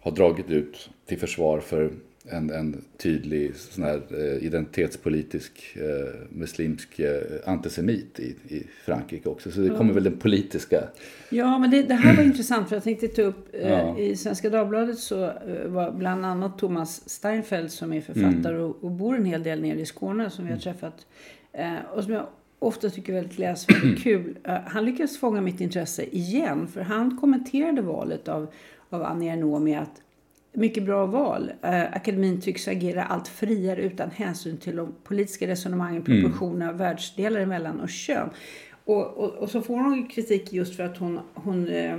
har 0.00 0.12
dragit 0.12 0.50
ut 0.50 0.90
till 1.06 1.18
försvar 1.18 1.60
för 1.60 1.90
en, 2.30 2.50
en 2.50 2.84
tydlig 2.98 3.56
sån 3.56 3.84
här, 3.84 4.02
eh, 4.10 4.44
identitetspolitisk 4.46 5.76
eh, 5.76 6.14
muslimsk 6.30 6.98
eh, 6.98 7.20
antisemit 7.46 8.20
i, 8.20 8.36
i 8.48 8.66
Frankrike 8.84 9.28
också. 9.28 9.50
Så 9.50 9.60
det 9.60 9.68
kommer 9.68 9.92
väl 9.94 10.04
den 10.04 10.18
politiska... 10.18 10.84
Ja, 11.30 11.58
men 11.58 11.70
det, 11.70 11.82
det 11.82 11.94
här 11.94 12.16
var 12.16 12.22
intressant 12.22 12.68
för 12.68 12.76
jag 12.76 12.82
tänkte 12.84 13.08
ta 13.08 13.22
upp 13.22 13.48
Ja. 13.62 13.98
i 13.98 14.16
Svenska 14.16 14.50
Dagbladet 14.50 14.98
så 14.98 15.16
var 15.66 15.92
bland 15.92 16.26
annat 16.26 16.58
Thomas 16.58 17.08
Steinfeld 17.08 17.70
som 17.70 17.92
är 17.92 18.00
författare 18.00 18.54
Mm. 18.54 18.64
och, 18.66 18.84
och 18.84 18.90
bor 18.90 19.16
en 19.16 19.24
hel 19.24 19.42
del 19.42 19.62
nere 19.62 19.80
i 19.80 19.86
Skåne 19.86 20.30
som 20.30 20.46
vi 20.46 20.52
har 20.52 20.58
träffat. 20.58 21.06
Eh, 21.52 21.74
och 21.94 22.04
som 22.04 22.12
jag 22.12 22.26
ofta 22.58 22.90
tycker 22.90 23.12
är 23.12 23.16
väldigt 23.16 23.38
läsvärt 23.38 24.02
kul. 24.02 24.38
Eh, 24.44 24.54
han 24.66 24.84
lyckades 24.84 25.18
fånga 25.18 25.40
mitt 25.40 25.60
intresse 25.60 26.04
igen 26.04 26.66
för 26.68 26.80
han 26.80 27.16
kommenterade 27.16 27.82
valet 27.82 28.28
av, 28.28 28.46
av 28.90 29.02
Annie 29.02 29.36
med 29.60 29.80
att 29.80 30.01
mycket 30.52 30.84
bra 30.84 31.06
val. 31.06 31.52
Eh, 31.62 31.82
akademin 31.82 32.40
tycks 32.40 32.68
agera 32.68 33.04
allt 33.04 33.28
friare 33.28 33.82
utan 33.82 34.10
hänsyn 34.10 34.56
till 34.56 34.76
de 34.76 34.94
politiska 35.04 35.46
resonemangen, 35.46 36.02
proportionerna 36.02 36.72
världsdelar 36.72 37.40
emellan 37.40 37.80
och 37.80 37.88
kön. 37.88 38.30
Och, 38.84 39.06
och, 39.16 39.30
och 39.30 39.50
så 39.50 39.62
får 39.62 39.76
hon 39.76 40.06
kritik 40.08 40.52
just 40.52 40.76
för 40.76 40.82
att 40.82 40.98
hon, 40.98 41.20
hon 41.34 41.68
eh, 41.68 41.96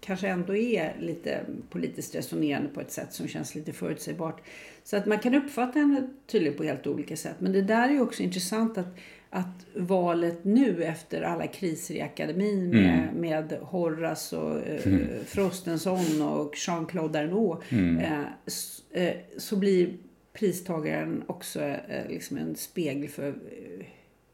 kanske 0.00 0.28
ändå 0.28 0.56
är 0.56 0.96
lite 1.00 1.40
politiskt 1.70 2.14
resonerande 2.14 2.68
på 2.68 2.80
ett 2.80 2.92
sätt 2.92 3.12
som 3.12 3.28
känns 3.28 3.54
lite 3.54 3.72
förutsägbart. 3.72 4.40
Så 4.84 4.96
att 4.96 5.06
man 5.06 5.18
kan 5.18 5.34
uppfatta 5.34 5.78
henne 5.78 6.08
tydligen 6.26 6.58
på 6.58 6.64
helt 6.64 6.86
olika 6.86 7.16
sätt. 7.16 7.36
Men 7.38 7.52
det 7.52 7.62
där 7.62 7.88
är 7.88 7.92
ju 7.92 8.00
också 8.00 8.22
intressant 8.22 8.78
att, 8.78 8.96
att 9.30 9.66
valet 9.74 10.44
nu 10.44 10.84
efter 10.84 11.22
alla 11.22 11.46
kriser 11.46 11.94
i 11.94 12.00
akademin 12.00 12.70
med, 12.70 13.08
med 13.14 13.52
Horace 13.62 14.36
och 14.36 14.58
eh, 14.66 15.08
Frostenson 15.26 16.22
och 16.22 16.54
Jean-Claude 16.66 17.18
Arnault 17.18 17.60
eh, 18.02 18.22
s- 18.46 18.82
eh, 18.92 19.14
så 19.36 19.56
blir 19.56 19.90
pristagaren 20.32 21.22
också 21.26 21.60
eh, 21.62 22.08
liksom 22.08 22.36
en 22.36 22.56
spegel 22.56 23.08
för 23.08 23.28
eh, 23.28 23.86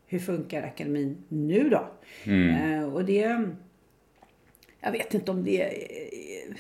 hur 0.07 0.19
funkar 0.19 0.63
akademin 0.63 1.17
nu 1.29 1.69
då? 1.69 1.89
Eh, 2.33 2.95
och 2.95 3.05
det... 3.05 3.45
Jag 4.81 4.93
vet 4.93 5.15
inte 5.15 5.31
om 5.31 5.45
det... 5.45 5.63
eh, 5.63 6.57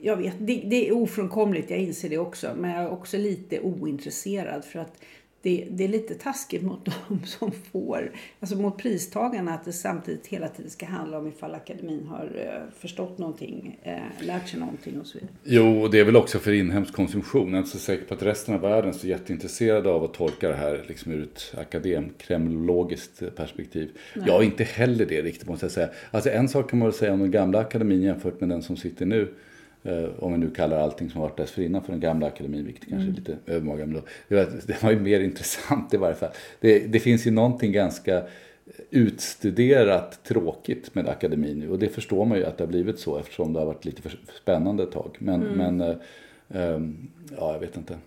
Jag 0.00 0.16
vet, 0.16 0.34
det, 0.38 0.62
det 0.66 0.88
är 0.88 0.92
ofrånkomligt, 0.92 1.70
jag 1.70 1.78
inser 1.78 2.08
det 2.08 2.18
också. 2.18 2.54
Men 2.56 2.70
jag 2.70 2.82
är 2.82 2.90
också 2.90 3.16
lite 3.18 3.60
ointresserad 3.60 4.64
för 4.64 4.78
att 4.78 5.02
det, 5.44 5.66
det 5.70 5.84
är 5.84 5.88
lite 5.88 6.14
taskigt 6.14 6.62
mot 6.62 6.84
de 7.08 7.26
som 7.26 7.52
får, 7.72 8.12
alltså 8.40 8.56
mot 8.56 8.78
pristagarna 8.78 9.54
att 9.54 9.64
det 9.64 9.72
samtidigt 9.72 10.26
hela 10.26 10.48
tiden 10.48 10.70
ska 10.70 10.86
handla 10.86 11.18
om 11.18 11.28
ifall 11.28 11.54
akademin 11.54 12.06
har 12.06 12.24
eh, 12.24 12.74
förstått 12.78 13.18
någonting, 13.18 13.78
eh, 13.82 14.26
lärt 14.26 14.48
sig 14.48 14.60
någonting 14.60 15.00
och 15.00 15.06
så 15.06 15.18
vidare. 15.18 15.34
Jo, 15.44 15.82
och 15.82 15.90
det 15.90 16.00
är 16.00 16.04
väl 16.04 16.16
också 16.16 16.38
för 16.38 16.52
inhemsk 16.52 16.94
konsumtion. 16.94 17.48
Jag 17.48 17.54
är 17.54 17.58
inte 17.58 17.70
så 17.70 17.78
säker 17.78 18.04
på 18.04 18.14
att 18.14 18.22
resten 18.22 18.54
av 18.54 18.60
världen 18.60 18.90
är 18.90 18.94
så 18.94 19.06
jätteintresserade 19.06 19.90
av 19.90 20.04
att 20.04 20.14
tolka 20.14 20.48
det 20.48 20.56
här 20.56 20.84
liksom 20.88 21.12
ur 21.12 21.22
ett 21.22 21.54
akadem-kremlologiskt 21.58 23.36
perspektiv. 23.36 23.90
Jag 24.14 24.40
är 24.40 24.42
inte 24.42 24.64
heller 24.64 25.06
det 25.06 25.22
riktigt 25.22 25.48
måste 25.48 25.64
jag 25.64 25.72
säga. 25.72 25.88
Alltså 26.10 26.30
en 26.30 26.48
sak 26.48 26.70
kan 26.70 26.78
man 26.78 26.88
väl 26.88 26.94
säga 26.94 27.12
om 27.12 27.20
den 27.20 27.30
gamla 27.30 27.58
akademin 27.58 28.02
jämfört 28.02 28.40
med 28.40 28.48
den 28.48 28.62
som 28.62 28.76
sitter 28.76 29.06
nu. 29.06 29.34
Eh, 29.84 30.08
om 30.18 30.32
vi 30.32 30.38
nu 30.38 30.50
kallar 30.50 30.78
allting 30.78 31.10
som 31.10 31.20
varit 31.20 31.36
dessförinnan 31.36 31.82
för 31.82 31.92
den 31.92 32.00
gamla 32.00 32.26
akademin, 32.26 32.64
vilket 32.64 32.88
kanske 32.88 33.10
är 33.10 33.14
lite 33.14 33.36
övermaga. 33.46 33.86
Men 33.86 33.94
då, 33.94 34.02
det, 34.66 34.82
var, 34.82 34.90
ju 34.90 35.00
mer 35.00 35.20
intressant 35.30 35.94
i 35.94 35.96
varje 35.96 36.14
fall. 36.14 36.30
Det, 36.60 36.78
det 36.78 37.00
finns 37.00 37.26
ju 37.26 37.30
någonting 37.30 37.72
ganska 37.72 38.22
utstuderat 38.90 40.24
tråkigt 40.24 40.94
med 40.94 41.08
akademin 41.08 41.58
nu. 41.58 41.70
Och 41.70 41.78
det 41.78 41.88
förstår 41.88 42.24
man 42.24 42.38
ju 42.38 42.44
att 42.44 42.58
det 42.58 42.64
har 42.64 42.68
blivit 42.68 42.98
så 42.98 43.18
eftersom 43.18 43.52
det 43.52 43.58
har 43.58 43.66
varit 43.66 43.84
lite 43.84 44.02
för 44.02 44.18
spännande 44.42 44.82
ett 44.82 44.92
tag. 44.92 45.16
Men, 45.18 45.40
men 45.40 45.80
eh, 45.80 45.96
ehm, 46.48 47.08
ja, 47.36 47.52
jag 47.52 47.60
vet 47.60 47.76
inte. 47.76 47.98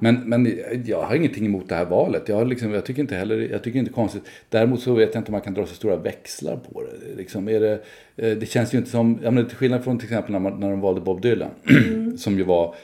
Men, 0.00 0.28
men 0.28 0.58
jag 0.84 1.02
har 1.02 1.16
ingenting 1.16 1.46
emot 1.46 1.68
det 1.68 1.74
här 1.74 1.84
valet. 1.84 2.28
Jag, 2.28 2.48
liksom, 2.48 2.72
jag 2.72 2.84
tycker 2.84 3.02
inte 3.02 3.16
heller, 3.16 3.48
jag 3.50 3.62
tycker 3.62 3.78
inte 3.78 3.92
konstigt. 3.92 4.22
Däremot 4.48 4.80
så 4.80 4.94
vet 4.94 5.14
jag 5.14 5.20
inte 5.20 5.28
om 5.28 5.32
man 5.32 5.40
kan 5.40 5.54
dra 5.54 5.66
så 5.66 5.74
stora 5.74 5.96
växlar 5.96 6.56
på 6.56 6.82
det. 6.82 7.16
Liksom, 7.16 7.48
är 7.48 7.60
det, 7.60 7.72
eh, 8.16 8.36
det 8.36 8.46
känns 8.46 8.74
ju 8.74 8.78
inte 8.78 8.90
som, 8.90 9.18
jag 9.22 9.34
menar, 9.34 9.48
till 9.48 9.56
skillnad 9.56 9.84
från 9.84 9.98
till 9.98 10.06
exempel 10.06 10.32
när, 10.32 10.38
man, 10.38 10.60
när 10.60 10.70
de 10.70 10.80
valde 10.80 11.00
Bob 11.00 11.20
Dylan. 11.20 11.50
som 12.18 12.38
ju 12.38 12.42
var 12.44 12.74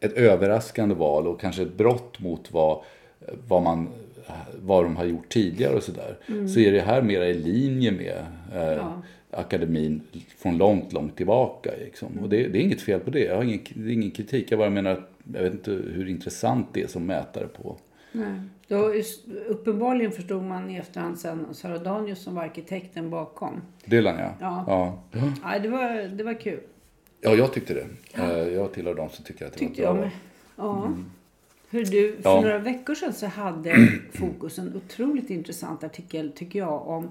ett 0.00 0.12
överraskande 0.12 0.94
val 0.94 1.26
och 1.26 1.40
kanske 1.40 1.62
ett 1.62 1.76
brott 1.76 2.20
mot 2.20 2.52
vad, 2.52 2.82
vad, 3.48 3.62
man, 3.62 3.88
vad 4.60 4.84
de 4.84 4.96
har 4.96 5.04
gjort 5.04 5.28
tidigare 5.28 5.74
och 5.74 5.82
sådär. 5.82 6.16
Så 6.48 6.60
är 6.60 6.72
det 6.72 6.80
här 6.80 7.02
mera 7.02 7.28
i 7.28 7.34
linje 7.34 7.92
med 7.92 8.16
eh, 8.54 8.86
akademin 9.30 10.00
från 10.38 10.58
långt, 10.58 10.92
långt 10.92 11.16
tillbaka. 11.16 11.70
Liksom. 11.84 12.08
Och 12.22 12.28
det, 12.28 12.48
det 12.48 12.58
är 12.58 12.62
inget 12.62 12.80
fel 12.80 13.00
på 13.00 13.10
det. 13.10 13.24
Jag 13.24 13.36
har 13.36 13.44
ingen, 13.44 13.60
det 13.74 13.90
är 13.90 13.94
ingen 13.94 14.10
kritik. 14.10 14.50
Jag 14.50 14.58
bara 14.58 14.70
menar 14.70 14.90
att 14.90 15.10
jag 15.34 15.42
vet 15.42 15.52
inte 15.52 15.70
hur 15.70 16.08
intressant 16.08 16.66
det 16.72 16.82
är 16.82 16.86
som 16.86 17.06
mätare 17.06 17.46
på. 17.46 17.76
Nej. 18.12 18.40
Då, 18.68 18.92
uppenbarligen 19.48 20.12
förstod 20.12 20.42
man 20.44 20.70
i 20.70 20.76
efterhand 20.76 21.18
sen 21.18 21.46
Sara 21.54 21.78
Danius 21.78 22.22
som 22.22 22.34
var 22.34 22.42
arkitekten 22.42 23.10
bakom. 23.10 23.60
Dylan 23.84 24.18
ja. 24.18 24.34
Ja. 24.40 24.64
Ja. 25.12 25.32
Ja, 25.42 25.58
det, 25.58 25.68
var, 25.68 26.08
det 26.16 26.24
var 26.24 26.40
kul. 26.40 26.60
Ja, 27.20 27.34
jag 27.34 27.52
tyckte 27.52 27.74
det. 27.74 27.86
Eh, 28.22 28.48
Jag 28.54 28.72
tillhör 28.72 28.94
de 28.94 29.08
som 29.10 29.24
tycker 29.24 29.46
att 29.46 29.52
det 29.52 29.58
Tyckte 29.58 29.82
var 29.82 29.88
jag 29.88 29.96
bra. 29.96 30.04
med. 30.04 30.12
Ja. 30.56 30.92
Hur 31.70 31.84
du, 31.84 32.16
för 32.22 32.30
Ja. 32.30 32.40
några 32.40 32.58
veckor 32.58 32.94
sedan 32.94 33.12
så 33.12 33.26
hade 33.26 33.88
Fokus 34.12 34.58
en 34.58 34.76
otroligt 34.76 35.30
intressant 35.30 35.84
artikel 35.84 36.32
tycker 36.32 36.58
jag 36.58 36.88
om 36.88 37.08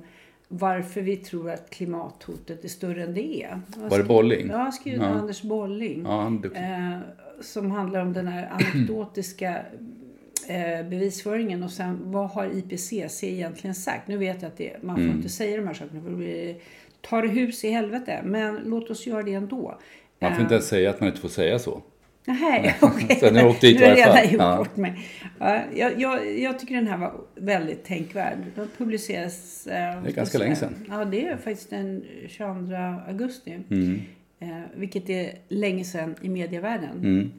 varför 0.47 1.01
vi 1.01 1.17
tror 1.17 1.51
att 1.51 1.69
klimathotet 1.69 2.63
är 2.63 2.67
större 2.69 3.03
än 3.03 3.13
det 3.13 3.43
är. 3.43 3.61
Var 3.77 3.83
det 3.89 3.95
skri- 3.95 4.03
Bolling? 4.03 4.47
Ja, 4.47 4.71
skriven 4.71 5.01
av 5.01 5.17
Anders 5.17 5.41
Bolling. 5.41 6.01
Ja, 6.05 6.21
han. 6.21 6.51
Eh, 6.55 6.99
som 7.41 7.71
handlar 7.71 8.01
om 8.01 8.13
den 8.13 8.27
här 8.27 8.49
anekdotiska 8.51 9.55
eh, 10.47 10.87
bevisföringen 10.89 11.63
och 11.63 11.71
sen 11.71 11.99
vad 12.03 12.29
har 12.29 12.45
IPCC 12.57 13.23
egentligen 13.23 13.75
sagt? 13.75 14.07
Nu 14.07 14.17
vet 14.17 14.41
jag 14.41 14.49
att 14.49 14.57
det, 14.57 14.83
man 14.83 14.95
får 14.95 15.03
Mm. 15.03 15.15
inte 15.17 15.29
säga 15.29 15.57
de 15.57 15.67
här 15.67 15.73
sakerna 15.73 16.01
för 16.01 16.09
då 16.09 16.15
blir 16.15 16.45
det, 16.45 16.55
tar 17.01 17.21
det 17.21 17.27
hus 17.27 17.63
i 17.65 17.69
helvete. 17.69 18.21
Men 18.25 18.59
låt 18.65 18.89
oss 18.89 19.07
göra 19.07 19.23
det 19.23 19.33
ändå. 19.33 19.77
Man 20.19 20.33
får 20.33 20.41
inte 20.41 20.53
ens 20.53 20.67
säga 20.67 20.89
att 20.89 20.99
man 20.99 21.09
inte 21.09 21.21
får 21.21 21.29
säga 21.29 21.59
så. 21.59 21.81
Nej. 22.27 22.75
Så 23.19 23.25
nu 23.25 23.31
har 23.31 23.39
jag 23.39 23.49
åkt 23.49 23.61
dit 23.61 23.79
i 23.79 23.83
jag 23.83 23.99
alla 23.99 24.15
fall. 24.15 24.25
gjort 24.31 24.41
Ja. 24.41 24.57
bort 24.57 24.77
mig. 24.77 24.93
Ja, 25.39 25.61
jag, 25.75 25.99
jag, 26.01 26.39
jag 26.39 26.59
tycker 26.59 26.75
den 26.75 26.87
här 26.87 26.97
var 26.97 27.13
väldigt 27.35 27.83
tänkvärd. 27.83 28.37
Den 28.55 28.67
publiceras... 28.77 29.67
Eh, 29.67 29.73
Det 30.03 30.09
är 30.09 30.13
ganska 30.13 30.37
länge 30.37 30.55
sedan. 30.55 30.75
Ja, 30.89 31.05
det 31.05 31.27
är 31.27 31.37
faktiskt 31.37 31.69
den 31.69 32.03
22 32.27 32.75
augusti. 33.07 33.59
Mm. 33.69 34.01
Eh, 34.39 34.47
vilket 34.75 35.09
är 35.09 35.31
länge 35.47 35.83
sedan 35.83 36.15
i 36.21 36.29
medievärlden. 36.29 36.97
Mm. 37.03 37.31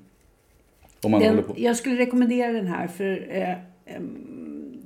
Om 1.02 1.10
man 1.10 1.20
Den, 1.20 1.30
håller 1.30 1.42
på. 1.42 1.54
jag 1.56 1.76
skulle 1.76 1.96
rekommendera 1.98 2.52
den 2.52 2.66
här 2.66 2.86
för 2.86 3.26
eh, 3.36 3.54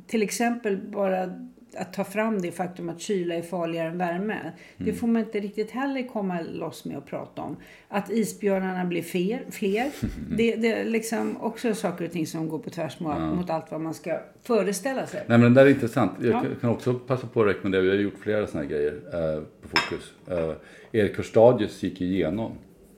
till 0.07 0.23
exempel 0.23 0.77
bara 0.77 1.49
att 1.77 1.93
ta 1.93 2.05
fram 2.05 2.43
det 2.43 2.53
faktum 2.53 2.89
att 2.89 3.01
kyla 3.01 3.35
är 3.35 3.43
farligare 3.43 3.89
än 3.89 3.99
värme. 3.99 4.53
Det 4.77 4.85
Mm. 4.85 4.97
får 4.97 5.07
man 5.07 5.23
inte 5.23 5.41
riktigt 5.41 5.71
heller 5.71 6.03
komma 6.09 6.39
loss 6.53 6.85
med 6.85 6.97
att 6.99 7.07
prata 7.07 7.43
om. 7.43 7.57
Att 7.89 8.11
isbjörnarna 8.11 8.85
blir 8.85 9.03
fler. 9.03 9.43
fler 9.51 9.91
det, 10.37 10.57
det 10.57 10.73
är 10.73 10.85
liksom 10.85 11.37
också 11.41 11.75
saker 11.75 12.05
och 12.05 12.11
ting 12.13 12.27
som 12.27 12.49
går 12.49 12.59
på 12.59 12.71
tvärs 12.71 13.01
mot, 13.01 13.21
mot 13.37 13.51
allt 13.51 13.71
vad 13.71 13.81
man 13.81 13.95
ska 13.95 14.21
föreställa 14.43 15.07
sig. 15.07 15.21
Nej 15.29 15.39
men 15.39 15.41
den 15.41 15.55
där 15.55 15.67
är 15.67 15.71
intressant. 15.71 16.13
Jag 16.21 16.31
Ja. 16.31 16.43
kan 16.61 16.71
också 16.71 16.95
passa 16.95 17.27
på 17.27 17.41
att 17.41 17.47
rekommendera, 17.47 17.83
vi 17.83 17.89
har 17.89 17.97
gjort 17.97 18.19
flera 18.19 18.47
sådana 18.47 18.67
grejer 18.69 18.93
eh, 19.13 19.43
på 19.63 19.69
Fokus. 19.69 20.13
Eh, 20.31 20.53
Erik 21.01 21.17
Hörstadius 21.17 21.83
gick 21.83 22.01
igenom 22.01 22.53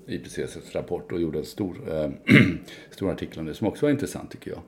IPCCs 0.07 0.75
rapport 0.75 1.13
och 1.13 1.21
gjorde 1.21 1.39
en 1.39 1.45
stor, 1.45 1.77
eh, 1.89 2.11
stor 2.91 3.11
artikel 3.11 3.39
om 3.41 3.47
det 3.47 3.55
som 3.55 3.67
också 3.67 3.87
var 3.87 3.91
intressant 3.91 4.31
tycker 4.31 4.51
jag. 4.51 4.61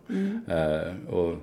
Eh, 0.58 0.92
och, 1.14 1.36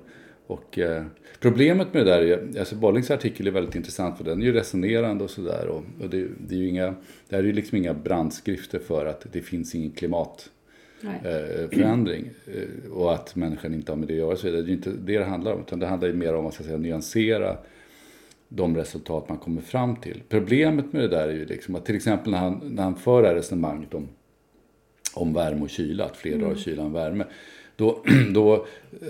och 0.53 0.79
eh, 0.79 1.05
problemet 1.39 1.93
med 1.93 2.05
det 2.05 2.11
där 2.11 2.21
är 2.21 2.59
alltså 2.59 2.75
Bollings 2.75 3.11
artikel 3.11 3.47
är 3.47 3.51
väldigt 3.51 3.75
intressant 3.75 4.17
för 4.17 4.23
den 4.23 4.41
är 4.41 4.45
ju 4.45 4.53
resonerande 4.53 5.23
och 5.23 5.29
sådär. 5.29 5.67
Och, 5.67 5.83
och 6.01 6.09
det, 6.09 6.27
det 6.47 6.55
är 6.55 6.59
ju 6.59 6.67
inga, 6.67 6.95
det 7.29 7.35
här 7.35 7.43
är 7.43 7.47
ju 7.47 7.53
liksom 7.53 7.77
inga 7.77 7.93
brandskrifter 7.93 8.79
för 8.79 9.05
att 9.05 9.25
det 9.31 9.41
finns 9.41 9.75
ingen 9.75 9.91
klimat 9.91 10.49
Nej. 11.01 11.19
eh, 11.23 11.79
eh, 12.45 12.91
och 12.91 13.13
att 13.13 13.35
människan 13.35 13.73
inte 13.73 13.91
har 13.91 13.97
med 13.97 14.07
det 14.07 14.13
att 14.13 14.17
göra. 14.17 14.35
Så 14.35 14.47
det 14.47 14.57
är 14.57 14.63
ju 14.63 14.73
inte 14.73 14.89
det 14.89 15.17
det 15.17 15.25
handlar 15.25 15.53
om. 15.53 15.61
Utan 15.61 15.79
det 15.79 15.87
handlar 15.87 16.07
ju 16.07 16.13
mer 16.13 16.35
om 16.35 16.45
att, 16.45 16.53
säga, 16.53 16.77
nyansera 16.77 17.57
de 18.47 18.75
resultat 18.75 19.29
man 19.29 19.37
kommer 19.37 19.61
fram 19.61 19.95
till. 19.95 20.21
Problemet 20.29 20.93
med 20.93 21.01
det 21.01 21.07
där 21.07 21.27
är 21.27 21.33
ju 21.33 21.45
liksom 21.45 21.75
att 21.75 21.85
till 21.85 21.95
exempel 21.95 22.31
när 22.31 22.39
han, 22.39 22.61
när 22.63 22.83
han 22.83 22.95
för 22.95 23.21
det 23.21 23.27
här 23.27 23.35
resonemanget 23.35 23.93
om, 23.93 24.07
om 25.13 25.33
värme 25.33 25.61
och 25.61 25.69
kyla, 25.69 26.05
att 26.05 26.17
fler 26.17 26.37
drar 26.37 26.55
kyla 26.55 26.83
än 26.83 26.93
värme. 26.93 27.25
Då, 27.75 28.03
då, 28.33 28.65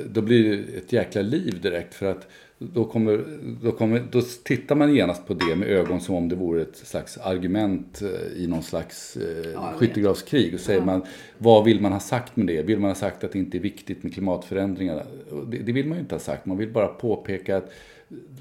då 0.05 0.21
blir 0.21 0.49
det 0.49 0.77
ett 0.77 0.93
jäkla 0.93 1.21
liv 1.21 1.61
direkt 1.61 1.93
för 1.93 2.05
att 2.05 2.27
då, 2.57 2.85
kommer, 2.85 3.25
då, 3.63 3.71
kommer, 3.71 4.03
då 4.11 4.21
tittar 4.43 4.75
man 4.75 4.95
genast 4.95 5.27
på 5.27 5.33
det 5.33 5.55
med 5.55 5.67
ögon 5.67 6.01
som 6.01 6.15
om 6.15 6.29
det 6.29 6.35
vore 6.35 6.61
ett 6.61 6.75
slags 6.75 7.17
argument 7.17 8.01
eh, 8.01 8.43
i 8.43 8.47
någon 8.47 8.63
slags 8.63 9.17
eh, 9.17 9.73
skyttegravskrig. 9.75 10.53
Och 10.53 10.59
säger 10.59 10.81
man, 10.81 11.05
vad 11.37 11.63
vill 11.63 11.81
man 11.81 11.91
ha 11.91 11.99
sagt 11.99 12.35
med 12.35 12.47
det? 12.47 12.61
Vill 12.61 12.79
man 12.79 12.89
ha 12.89 12.95
sagt 12.95 13.23
att 13.23 13.31
det 13.31 13.39
inte 13.39 13.57
är 13.57 13.61
viktigt 13.61 14.03
med 14.03 14.13
klimatförändringarna? 14.13 15.03
Det, 15.47 15.57
det 15.57 15.71
vill 15.71 15.87
man 15.87 15.97
ju 15.97 16.01
inte 16.01 16.15
ha 16.15 16.19
sagt. 16.19 16.45
Man 16.45 16.57
vill 16.57 16.69
bara 16.69 16.87
påpeka 16.87 17.57
att 17.57 17.71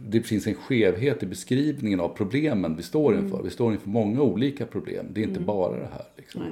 det 0.09 0.21
finns 0.21 0.47
en 0.47 0.55
skevhet 0.55 1.23
i 1.23 1.27
beskrivningen 1.27 2.01
av 2.01 2.09
problemen 2.09 2.77
vi 2.77 2.83
står 2.83 3.17
inför. 3.17 3.43
Vi 3.43 3.51
står 3.51 3.73
inför 3.73 3.89
många 3.89 4.23
olika 4.23 4.67
problem. 4.67 5.07
Det 5.13 5.21
är 5.21 5.25
inte 5.25 5.41
bara 5.41 5.77
det 5.77 5.89
här. 5.93 6.05
Liksom. 6.17 6.43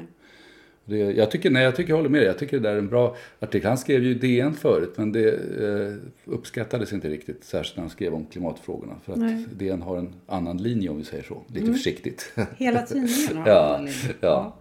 Det, 0.91 0.99
jag, 0.99 1.31
tycker, 1.31 1.51
nej, 1.51 1.63
jag 1.63 1.77
tycker 1.77 1.91
jag 1.91 1.97
håller 1.97 2.09
med 2.09 2.21
dig. 2.21 2.27
Jag 2.27 2.39
tycker 2.39 2.57
det 2.57 2.69
där 2.69 2.75
är 2.75 2.79
en 2.79 2.89
bra 2.89 3.17
artikel. 3.41 3.69
Han 3.69 3.79
skrev 3.79 4.05
ju 4.05 4.15
DN 4.15 4.55
förut 4.55 4.93
men 4.97 5.13
det 5.13 5.29
eh, 5.33 5.95
uppskattades 6.25 6.93
inte 6.93 7.09
riktigt. 7.09 7.45
Särskilt 7.45 7.77
när 7.77 7.83
han 7.83 7.91
skrev 7.91 8.15
om 8.15 8.27
klimatfrågorna. 8.27 8.97
För 9.05 9.13
att 9.13 9.19
nej. 9.19 9.47
DN 9.53 9.83
har 9.83 9.97
en 9.97 10.13
annan 10.27 10.57
linje 10.57 10.89
om 10.89 10.99
vi 10.99 11.05
säger 11.05 11.23
så. 11.23 11.43
Lite 11.47 11.61
mm. 11.61 11.75
försiktigt. 11.75 12.33
Hela 12.57 12.83
tidningen 12.83 13.37
har 13.37 13.47
ja, 13.49 13.67
en 13.67 13.75
annan 13.75 13.85
linje. 13.85 14.15
Ja, 14.21 14.57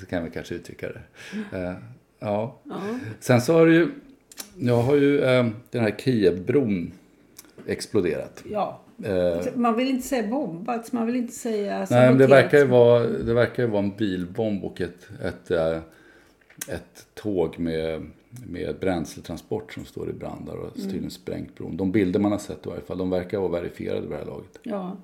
så 0.00 0.06
kan 0.06 0.24
vi 0.24 0.30
kanske 0.30 0.54
uttrycka 0.54 0.88
det. 0.88 1.02
Eh, 1.58 1.74
ja. 2.18 2.60
ja. 2.64 2.80
Sen 3.20 3.40
så 3.40 3.52
har 3.52 3.66
det 3.66 3.74
ju, 3.74 3.88
jag 4.58 4.82
har 4.82 4.96
ju 4.96 5.20
eh, 5.20 5.46
den 5.70 5.82
här 5.82 5.94
Kievbron 5.98 6.92
exploderat. 7.66 8.44
Ja. 8.50 8.80
Eh, 9.04 9.46
man 9.54 9.76
vill 9.76 9.88
inte 9.88 10.08
säga 10.08 10.28
bombats, 10.28 10.92
man 10.92 11.06
vill 11.06 11.16
inte 11.16 11.32
säga 11.32 11.86
Nej, 11.90 12.08
men 12.08 12.18
det 12.18 12.26
verkar, 12.26 12.58
ju 12.58 12.64
vara, 12.64 13.06
det 13.06 13.34
verkar 13.34 13.66
vara 13.66 13.82
en 13.82 13.96
bilbomb 13.96 14.64
och 14.64 14.80
ett, 14.80 15.08
ett, 15.24 15.50
eh, 15.50 15.78
ett 16.68 17.06
tåg 17.14 17.58
med, 17.58 18.06
med 18.46 18.76
bränsletransport 18.80 19.72
som 19.72 19.84
står 19.84 20.10
i 20.10 20.12
brand 20.12 20.46
där 20.46 20.56
och 20.56 20.74
tydligen 20.74 20.98
mm. 20.98 21.10
sprängt 21.10 21.54
bron. 21.54 21.76
De 21.76 21.92
bilder 21.92 22.20
man 22.20 22.32
har 22.32 22.38
sett 22.38 22.66
i 22.66 22.68
varje 22.68 22.82
fall, 22.82 22.98
de 22.98 23.10
verkar 23.10 23.38
vara 23.38 23.60
verifierade 23.60 24.00
vid 24.00 24.10
det 24.10 24.16
här 24.16 24.24
laget. 24.24 24.58
Ja. 24.62 24.96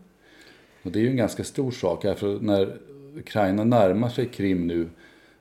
Och 0.83 0.93
det 0.93 0.99
är 0.99 1.03
ju 1.03 1.11
en 1.11 1.17
ganska 1.17 1.45
stor 1.45 1.71
sak 1.71 2.03
för 2.03 2.41
när 2.41 2.77
Ukraina 3.17 3.65
närmar 3.65 4.09
sig 4.09 4.27
Krim 4.27 4.67
nu 4.67 4.89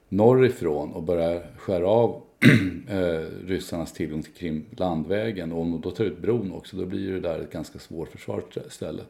norrifrån 0.09 0.91
och 0.91 1.03
börjar 1.03 1.43
skära 1.57 1.87
av 1.87 2.21
eh, 2.89 3.47
ryssarnas 3.47 3.93
tillgång 3.93 4.23
till 4.23 4.33
Krim 4.33 4.65
landvägen 4.77 5.51
och 5.51 5.61
om 5.61 5.71
de 5.71 5.81
då 5.81 5.91
tar 5.91 6.03
ut 6.03 6.21
bron 6.21 6.51
också 6.51 6.77
då 6.77 6.85
blir 6.85 7.11
det 7.11 7.19
där 7.19 7.39
ett 7.39 7.51
ganska 7.51 7.79
svårförsvarligt 7.79 8.73
ställe. 8.73 9.03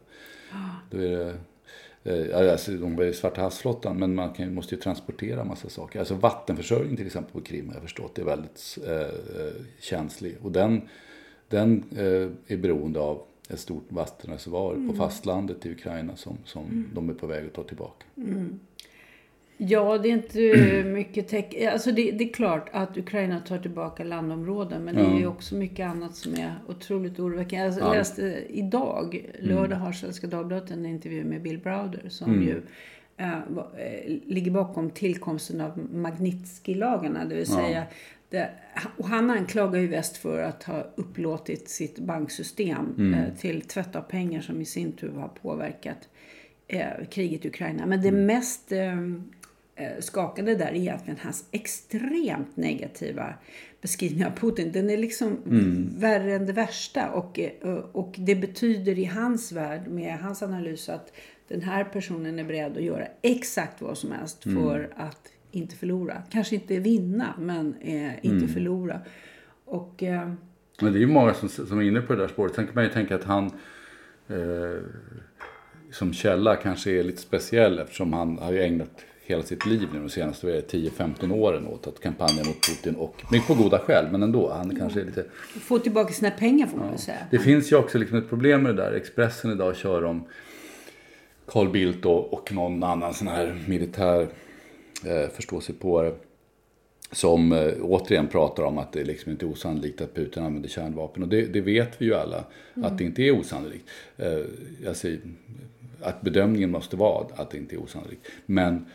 Då 0.91 0.97
är 0.97 1.37
det, 2.03 2.31
eh, 2.31 2.51
alltså, 2.51 2.71
de 2.71 2.99
är 2.99 3.11
Svarta 3.11 3.41
havsflottan 3.41 3.97
men 3.97 4.15
man 4.15 4.33
kan, 4.33 4.53
måste 4.53 4.75
ju 4.75 4.81
transportera 4.81 5.43
massa 5.43 5.69
saker. 5.69 5.99
Alltså 5.99 6.15
vattenförsörjning 6.15 6.97
till 6.97 7.05
exempel 7.05 7.33
på 7.33 7.41
Krim 7.41 7.67
har 7.67 7.73
jag 7.73 7.83
förstått 7.83 8.19
är 8.19 8.23
väldigt 8.23 8.77
eh, 8.87 9.01
eh, 9.01 9.53
känslig 9.79 10.35
och 10.41 10.51
den, 10.51 10.81
den 11.49 11.83
eh, 11.91 12.53
är 12.53 12.57
beroende 12.57 12.99
av 12.99 13.21
ett 13.49 13.59
stort 13.59 13.91
vattenreservoar 13.91 14.73
mm. 14.73 14.89
på 14.89 14.95
fastlandet 14.95 15.65
i 15.65 15.71
Ukraina 15.71 16.15
som, 16.15 16.37
som 16.45 16.65
mm. 16.65 16.89
de 16.93 17.09
är 17.09 17.13
på 17.13 17.27
väg 17.27 17.45
att 17.45 17.53
ta 17.53 17.63
tillbaka. 17.63 18.05
Mm. 18.17 18.59
Ja, 19.57 19.97
det 19.97 20.09
är 20.09 20.13
inte 20.13 20.83
mycket 20.89 21.27
teck... 21.27 21.55
Alltså 21.71 21.91
det, 21.91 22.11
det, 22.11 22.23
är 22.23 22.33
klart 22.33 22.69
att 22.71 22.97
Ukraina 22.97 23.39
tar 23.39 23.57
tillbaka 23.57 24.03
landområden. 24.03 24.83
Men 24.83 24.97
ja. 24.97 25.03
det 25.03 25.23
är 25.23 25.27
också 25.27 25.55
mycket 25.55 25.87
annat 25.87 26.15
som 26.15 26.33
är 26.33 26.53
otroligt 26.67 27.19
oroväckande. 27.19 27.65
Jag 27.79 27.89
ja. 27.89 27.93
läste 27.93 28.43
idag, 28.49 29.25
lördag 29.39 29.77
har 29.77 29.91
Svenska 29.91 30.27
Dagbladet 30.27 30.71
en 30.71 30.85
intervju 30.85 31.23
med 31.23 31.41
Bill 31.41 31.57
Browder. 31.57 32.09
Som 32.09 32.33
mm. 32.33 32.43
ju 32.43 32.61
äh, 33.17 33.39
ligger 34.25 34.51
bakom 34.51 34.89
tillkomsten 34.89 35.61
av 35.61 35.79
Magnitsky-lagarna. 35.93 37.25
Det 37.25 37.35
vill 37.35 37.47
säga 37.47 37.83
det, 38.29 38.49
och 38.97 39.07
han 39.07 39.29
anklagar 39.29 39.79
ju 39.79 39.87
väst 39.87 40.17
för 40.17 40.41
att 40.41 40.63
ha 40.63 40.87
upplåtit 40.95 41.69
sitt 41.69 41.99
banksystem 41.99 42.95
mm. 42.97 43.13
äh, 43.13 43.33
till 43.33 43.61
tvätt 43.61 43.95
av 43.95 44.01
pengar 44.01 44.41
som 44.41 44.61
i 44.61 44.65
sin 44.65 44.91
tur 44.91 45.11
har 45.11 45.27
påverkat 45.27 46.09
äh, 46.67 46.87
kriget 47.09 47.45
i 47.45 47.47
Ukraina. 47.47 47.85
Men 47.85 48.01
det 48.01 48.07
mm. 48.07 48.25
mest 48.25 48.71
Eh, 48.71 48.95
skakade 49.99 50.55
där 50.55 50.67
är 50.67 50.75
egentligen 50.75 51.19
hans 51.23 51.45
extremt 51.51 52.57
negativa 52.57 53.33
beskrivning 53.81 54.25
av 54.25 54.31
Putin. 54.31 54.71
Den 54.71 54.89
är 54.89 54.97
liksom 54.97 55.37
mm. 55.45 55.89
värre 55.97 56.35
än 56.35 56.45
det 56.45 56.53
värsta. 56.53 57.11
Och, 57.11 57.39
eh, 57.39 57.73
och 57.91 58.15
det 58.17 58.35
betyder 58.35 58.99
i 58.99 59.05
hans 59.05 59.51
värld, 59.51 59.87
med 59.87 60.19
hans 60.19 60.43
analys, 60.43 60.89
att 60.89 61.13
den 61.47 61.61
här 61.61 61.83
personen 61.83 62.39
är 62.39 62.43
beredd 62.43 62.77
att 62.77 62.83
göra 62.83 63.07
exakt 63.21 63.81
vad 63.81 63.97
som 63.97 64.11
helst 64.11 64.45
mm. 64.45 64.63
för 64.63 64.93
att 64.95 65.31
inte 65.51 65.75
förlora. 65.75 66.21
Kanske 66.29 66.55
inte 66.55 66.79
vinna, 66.79 67.33
men 67.39 67.75
eh, 67.81 68.25
inte 68.25 68.45
mm. 68.45 68.47
förlora. 68.47 69.01
Och, 69.65 70.03
eh, 70.03 70.31
men 70.81 70.93
det 70.93 70.99
är 70.99 71.01
ju 71.01 71.07
många 71.07 71.33
som, 71.33 71.49
som 71.49 71.79
är 71.79 71.83
inne 71.83 72.01
på 72.01 72.13
det 72.13 72.21
där 72.21 72.27
spåret. 72.27 72.55
Sen 72.55 72.65
kan 72.65 72.75
man 72.75 72.83
ju 72.83 72.89
tänka 72.89 73.15
att 73.15 73.23
han 73.23 73.45
eh, 74.27 74.81
som 75.91 76.13
källa 76.13 76.55
kanske 76.55 76.91
är 76.91 77.03
lite 77.03 77.21
speciell 77.21 77.79
eftersom 77.79 78.13
han 78.13 78.37
har 78.37 78.51
ju 78.51 78.63
ägnat 78.63 79.05
hela 79.25 79.43
sitt 79.43 79.65
liv 79.65 79.87
nu 79.93 79.99
de 79.99 80.09
senaste 80.09 80.61
10-15 80.61 81.31
åren 81.31 81.67
åt 81.67 81.87
att 81.87 81.99
kampanja 81.99 82.43
mot 82.43 82.67
Putin 82.67 82.95
och 82.95 83.23
mycket 83.31 83.47
på 83.47 83.53
goda 83.53 83.79
skäl 83.79 84.11
men 84.11 84.23
ändå. 84.23 84.51
Han 84.51 84.75
kanske 84.75 85.01
är 85.01 85.05
lite... 85.05 85.25
Få 85.59 85.79
tillbaka 85.79 86.13
sina 86.13 86.31
pengar 86.31 86.67
får 86.67 86.77
man 86.77 86.91
ja. 86.91 86.97
säga. 86.97 87.17
Det 87.31 87.39
finns 87.39 87.71
ju 87.71 87.75
också 87.75 87.97
liksom 87.97 88.17
ett 88.17 88.29
problem 88.29 88.63
med 88.63 88.75
det 88.75 88.83
där. 88.83 88.91
Expressen 88.91 89.51
idag 89.51 89.75
kör 89.75 90.03
om 90.03 90.23
Carl 91.45 91.69
Bildt 91.69 92.05
och, 92.05 92.33
och 92.33 92.53
någon 92.53 92.83
annan 92.83 93.13
sån 93.13 93.27
här 93.27 93.63
militär 93.67 94.27
eh, 95.05 95.29
förståsigpåare 95.33 96.13
som 97.11 97.51
eh, 97.51 97.73
återigen 97.81 98.27
pratar 98.27 98.63
om 98.63 98.77
att 98.77 98.91
det 98.91 99.03
liksom 99.03 99.31
inte 99.31 99.45
är 99.45 99.51
osannolikt 99.51 100.01
att 100.01 100.13
Putin 100.13 100.43
använder 100.43 100.69
kärnvapen. 100.69 101.23
Och 101.23 101.29
det, 101.29 101.45
det 101.45 101.61
vet 101.61 102.01
vi 102.01 102.05
ju 102.05 102.15
alla 102.15 102.43
mm. 102.75 102.85
att 102.85 102.97
det 102.97 103.03
inte 103.03 103.21
är 103.21 103.39
osannolikt. 103.39 103.89
Eh, 104.17 104.39
alltså, 104.87 105.07
att 106.01 106.21
bedömningen 106.21 106.71
måste 106.71 106.95
vara 106.95 107.25
att 107.35 107.49
det 107.49 107.57
inte 107.57 107.75
är 107.75 107.79
osannolikt. 107.79 108.27
Men 108.45 108.85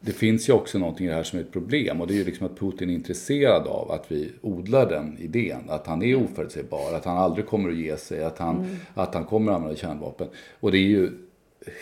det 0.00 0.12
finns 0.12 0.48
ju 0.48 0.52
också 0.52 0.78
någonting 0.78 1.06
i 1.06 1.08
det 1.08 1.14
här 1.14 1.22
som 1.22 1.38
är 1.38 1.42
ett 1.42 1.52
problem 1.52 2.00
och 2.00 2.06
det 2.06 2.14
är 2.14 2.16
ju 2.18 2.24
liksom 2.24 2.46
att 2.46 2.58
Putin 2.58 2.90
är 2.90 2.94
intresserad 2.94 3.66
av 3.66 3.90
att 3.90 4.12
vi 4.12 4.32
odlar 4.40 4.88
den 4.88 5.18
idén. 5.18 5.60
Att 5.68 5.86
han 5.86 6.02
är 6.02 6.14
oförutsägbar, 6.14 6.94
att 6.94 7.04
han 7.04 7.18
aldrig 7.18 7.46
kommer 7.46 7.68
att 7.68 7.76
ge 7.76 7.96
sig, 7.96 8.24
att 8.24 8.38
han, 8.38 8.56
mm. 8.56 8.76
att 8.94 9.14
han 9.14 9.24
kommer 9.24 9.52
att 9.52 9.56
använda 9.56 9.76
kärnvapen. 9.76 10.28
Och 10.60 10.72
det 10.72 10.78
är 10.78 10.88
ju 10.88 11.10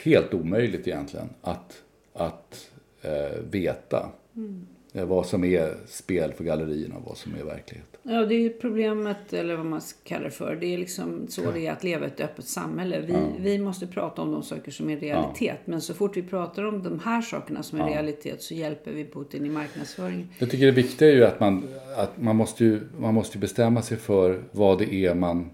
helt 0.04 0.34
omöjligt 0.34 0.88
egentligen 0.88 1.28
att, 1.40 1.82
att 2.12 2.70
eh, 3.02 3.38
veta. 3.50 4.08
Mm. 4.36 4.66
Vad 4.92 5.26
som 5.26 5.44
är 5.44 5.74
spel 5.86 6.32
för 6.32 6.44
gallerierna 6.44 6.96
och 6.96 7.04
vad 7.06 7.16
som 7.16 7.34
är 7.40 7.44
verklighet. 7.44 7.97
Ja, 8.10 8.26
det 8.26 8.34
är 8.34 8.50
problemet, 8.50 9.32
eller 9.32 9.56
vad 9.56 9.66
man 9.66 9.80
kallar 10.04 10.24
det 10.24 10.30
för. 10.30 10.56
Det 10.56 10.74
är 10.74 10.78
liksom 10.78 11.26
så 11.28 11.42
ja. 11.42 11.50
det 11.50 11.66
är 11.66 11.72
att 11.72 11.84
leva 11.84 12.04
i 12.04 12.08
ett 12.08 12.20
öppet 12.20 12.44
samhälle. 12.44 13.00
Vi, 13.00 13.12
ja. 13.12 13.20
vi 13.40 13.58
måste 13.58 13.86
prata 13.86 14.22
om 14.22 14.32
de 14.32 14.42
saker 14.42 14.70
som 14.70 14.90
är 14.90 14.96
realitet. 14.96 15.56
Ja. 15.56 15.62
Men 15.64 15.80
så 15.80 15.94
fort 15.94 16.16
vi 16.16 16.22
pratar 16.22 16.64
om 16.64 16.82
de 16.82 17.00
här 17.00 17.22
sakerna 17.22 17.62
som 17.62 17.80
är 17.80 17.86
realitet 17.86 18.42
så 18.42 18.54
hjälper 18.54 18.92
vi 18.92 19.04
Putin 19.04 19.46
i 19.46 19.48
marknadsföringen. 19.48 20.28
Jag 20.38 20.50
tycker 20.50 20.66
det 20.66 20.72
viktiga 20.72 21.08
är 21.08 21.14
ju 21.14 21.24
att 21.24 21.40
man, 21.40 21.68
att 21.96 22.22
man, 22.22 22.36
måste, 22.36 22.64
ju, 22.64 22.80
man 22.98 23.14
måste 23.14 23.38
bestämma 23.38 23.82
sig 23.82 23.96
för 23.96 24.42
vad 24.52 24.78
det 24.78 24.94
är 24.94 25.14
man 25.14 25.50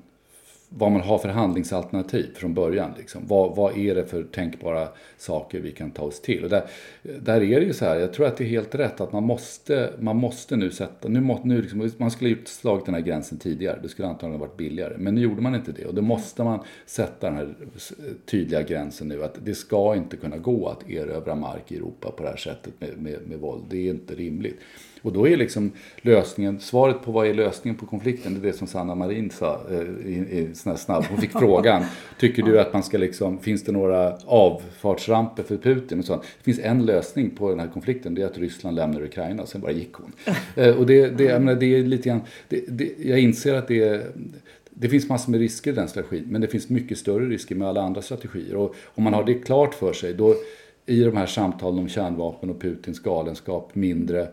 vad 0.76 0.92
man 0.92 1.00
har 1.00 1.18
för 1.18 1.28
handlingsalternativ 1.28 2.34
från 2.34 2.54
början. 2.54 2.90
Liksom. 2.98 3.22
Vad, 3.26 3.56
vad 3.56 3.78
är 3.78 3.94
det 3.94 4.06
för 4.06 4.22
tänkbara 4.22 4.88
saker 5.16 5.60
vi 5.60 5.72
kan 5.72 5.90
ta 5.90 6.02
oss 6.02 6.20
till? 6.20 6.44
Och 6.44 6.50
där, 6.50 6.64
där 7.02 7.42
är 7.42 7.60
det 7.60 7.66
ju 7.66 7.72
så 7.72 7.84
här, 7.84 7.96
jag 7.96 8.12
tror 8.12 8.26
att 8.26 8.36
det 8.36 8.44
är 8.44 8.48
helt 8.48 8.74
rätt 8.74 9.00
att 9.00 9.12
man 9.12 9.24
måste, 9.24 9.92
man 9.98 10.16
måste 10.16 10.56
nu 10.56 10.70
sätta, 10.70 11.08
nu, 11.08 11.20
må, 11.20 11.40
nu 11.44 11.62
liksom, 11.62 11.90
man 11.96 12.10
skulle 12.10 12.30
ju 12.30 12.36
slagit 12.44 12.86
den 12.86 12.94
här 12.94 13.02
gränsen 13.02 13.38
tidigare, 13.38 13.78
det 13.82 13.88
skulle 13.88 14.08
antagligen 14.08 14.40
varit 14.40 14.56
billigare. 14.56 14.94
Men 14.98 15.14
nu 15.14 15.20
gjorde 15.20 15.42
man 15.42 15.54
inte 15.54 15.72
det 15.72 15.86
och 15.86 15.94
då 15.94 16.02
måste 16.02 16.44
man 16.44 16.60
sätta 16.86 17.26
den 17.26 17.36
här 17.36 17.54
tydliga 18.26 18.62
gränsen 18.62 19.08
nu 19.08 19.24
att 19.24 19.38
det 19.44 19.54
ska 19.54 19.96
inte 19.96 20.16
kunna 20.16 20.36
gå 20.36 20.68
att 20.68 20.90
erövra 20.90 21.34
mark 21.34 21.72
i 21.72 21.76
Europa 21.76 22.10
på 22.10 22.22
det 22.22 22.28
här 22.28 22.36
sättet 22.36 22.72
med, 22.78 22.98
med, 22.98 23.18
med 23.26 23.38
våld. 23.38 23.64
Det 23.70 23.88
är 23.88 23.90
inte 23.90 24.14
rimligt. 24.14 24.60
Och 25.04 25.12
då 25.12 25.28
är 25.28 25.36
liksom 25.36 25.72
lösningen, 26.02 26.60
svaret 26.60 27.02
på 27.02 27.12
vad 27.12 27.26
är 27.26 27.34
lösningen 27.34 27.78
på 27.78 27.86
konflikten, 27.86 28.34
det 28.34 28.48
är 28.48 28.52
det 28.52 28.58
som 28.58 28.66
Sanna 28.66 28.94
Marin 28.94 29.30
sa 29.30 29.60
eh, 29.70 30.06
i, 30.06 30.26
i 30.30 30.54
sån 30.54 30.78
snabb. 30.78 31.04
Hon 31.10 31.18
fick 31.18 31.32
frågan, 31.38 31.84
tycker 32.18 32.42
du 32.42 32.60
att 32.60 32.72
man 32.72 32.82
ska 32.82 32.98
liksom, 32.98 33.38
finns 33.38 33.64
det 33.64 33.72
några 33.72 34.16
avfartsramper 34.26 35.42
för 35.42 35.56
Putin 35.56 35.98
och 35.98 36.04
sånt? 36.04 36.22
Det 36.22 36.44
finns 36.44 36.58
en 36.58 36.86
lösning 36.86 37.30
på 37.30 37.50
den 37.50 37.60
här 37.60 37.68
konflikten, 37.68 38.14
det 38.14 38.22
är 38.22 38.26
att 38.26 38.38
Ryssland 38.38 38.76
lämnar 38.76 39.02
Ukraina, 39.02 39.46
sen 39.46 39.60
bara 39.60 39.72
gick 39.72 39.92
hon. 39.92 40.12
Eh, 40.56 40.76
och 40.76 40.86
det, 40.86 41.08
det, 41.08 41.24
jag, 41.24 41.42
menar, 41.42 41.60
det 41.60 41.66
är 41.66 41.82
lite 41.82 42.08
grann, 42.08 42.20
det, 42.48 42.64
det, 42.68 42.92
jag 42.98 43.18
inser 43.18 43.54
att 43.54 43.68
det 43.68 43.82
är 43.82 44.02
det 44.70 44.88
finns 44.88 45.08
massor 45.08 45.30
med 45.30 45.40
risker 45.40 45.72
i 45.72 45.74
den 45.74 45.88
strategin, 45.88 46.24
men 46.28 46.40
det 46.40 46.48
finns 46.48 46.68
mycket 46.68 46.98
större 46.98 47.28
risker 47.28 47.54
med 47.54 47.68
alla 47.68 47.82
andra 47.82 48.02
strategier. 48.02 48.56
Och 48.56 48.74
om 48.84 49.04
man 49.04 49.14
har 49.14 49.24
det 49.24 49.34
klart 49.34 49.74
för 49.74 49.92
sig, 49.92 50.14
då 50.14 50.34
i 50.86 51.00
de 51.00 51.16
här 51.16 51.26
samtalen 51.26 51.78
om 51.78 51.88
kärnvapen 51.88 52.50
och 52.50 52.60
Putins 52.60 53.00
galenskap 53.00 53.74
mindre 53.74 54.28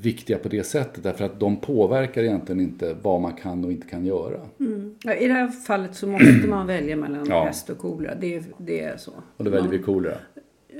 viktiga 0.00 0.38
på 0.38 0.48
det 0.48 0.64
sättet 0.64 1.02
därför 1.02 1.24
att 1.24 1.40
de 1.40 1.56
påverkar 1.56 2.22
egentligen 2.22 2.60
inte 2.60 2.96
vad 3.02 3.20
man 3.20 3.32
kan 3.32 3.64
och 3.64 3.72
inte 3.72 3.86
kan 3.86 4.06
göra. 4.06 4.40
Mm. 4.60 4.94
Ja, 5.02 5.14
I 5.14 5.26
det 5.28 5.32
här 5.32 5.48
fallet 5.48 5.94
så 5.94 6.06
måste 6.06 6.46
man 6.48 6.66
välja 6.66 6.96
mellan 6.96 7.26
ja. 7.28 7.44
pest 7.44 7.70
och 7.70 7.78
kolera. 7.78 8.14
Det, 8.14 8.42
det 8.58 8.80
är 8.80 8.96
så. 8.96 9.12
Och 9.36 9.44
då 9.44 9.50
väljer 9.50 9.70
vi 9.70 9.78
kolera? 9.78 10.18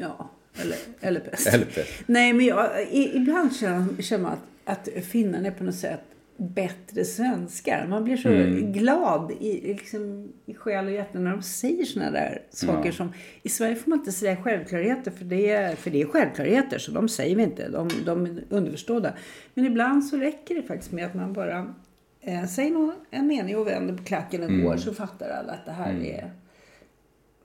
Ja, 0.01 0.31
eller, 0.63 0.77
eller 1.01 1.21
pest. 1.21 1.47
eller 1.47 1.65
pest. 1.65 2.03
Nej, 2.07 2.33
men 2.33 2.47
jag, 2.47 2.71
ibland 2.93 3.57
känner 3.57 4.19
man 4.19 4.33
att, 4.65 4.89
att 4.97 5.05
finnarna 5.05 5.47
är 5.47 5.51
på 5.51 5.65
något 5.65 5.75
sätt 5.75 6.01
bättre 6.39 7.05
svenskar. 7.05 7.87
Man 7.89 8.05
blir 8.05 8.17
så 8.17 8.29
mm. 8.29 8.73
glad 8.73 9.33
i, 9.41 9.61
liksom, 9.61 10.33
i 10.47 10.55
själ 10.55 10.87
och 10.87 10.93
hjärta 10.93 11.19
när 11.19 11.31
de 11.31 11.43
säger 11.43 11.85
såna 11.85 12.11
där 12.11 12.43
saker 12.51 12.89
ja. 12.89 12.93
som... 12.93 13.13
I 13.43 13.49
Sverige 13.49 13.77
får 13.77 13.91
man 13.91 13.99
inte 13.99 14.13
säga 14.13 14.37
självklarheter 14.37 15.11
för 15.11 15.25
det, 15.25 15.51
är, 15.51 15.77
för 15.77 15.91
det 15.91 16.03
är 16.03 16.07
självklarheter 16.07 16.79
så 16.79 16.93
de 16.93 17.09
säger 17.09 17.37
vi 17.37 17.43
inte. 17.43 17.69
De, 17.69 17.89
de 18.05 18.27
är 18.27 18.45
underförstådda. 18.49 19.13
Men 19.55 19.65
ibland 19.65 20.05
så 20.05 20.17
räcker 20.17 20.55
det 20.55 20.63
faktiskt 20.63 20.93
med 20.93 21.07
att 21.07 21.15
man 21.15 21.33
bara 21.33 21.75
eh, 22.21 22.45
säger 22.47 22.71
någon, 22.71 22.95
en 23.11 23.27
mening 23.27 23.57
och 23.57 23.67
vänder 23.67 23.95
på 23.95 24.05
klacken 24.05 24.43
och 24.43 24.49
mm. 24.49 24.65
går 24.65 24.77
så 24.77 24.95
fattar 24.95 25.31
alla 25.31 25.53
att 25.53 25.65
det 25.65 25.73
här 25.73 25.91
mm. 25.91 26.03
är... 26.03 26.31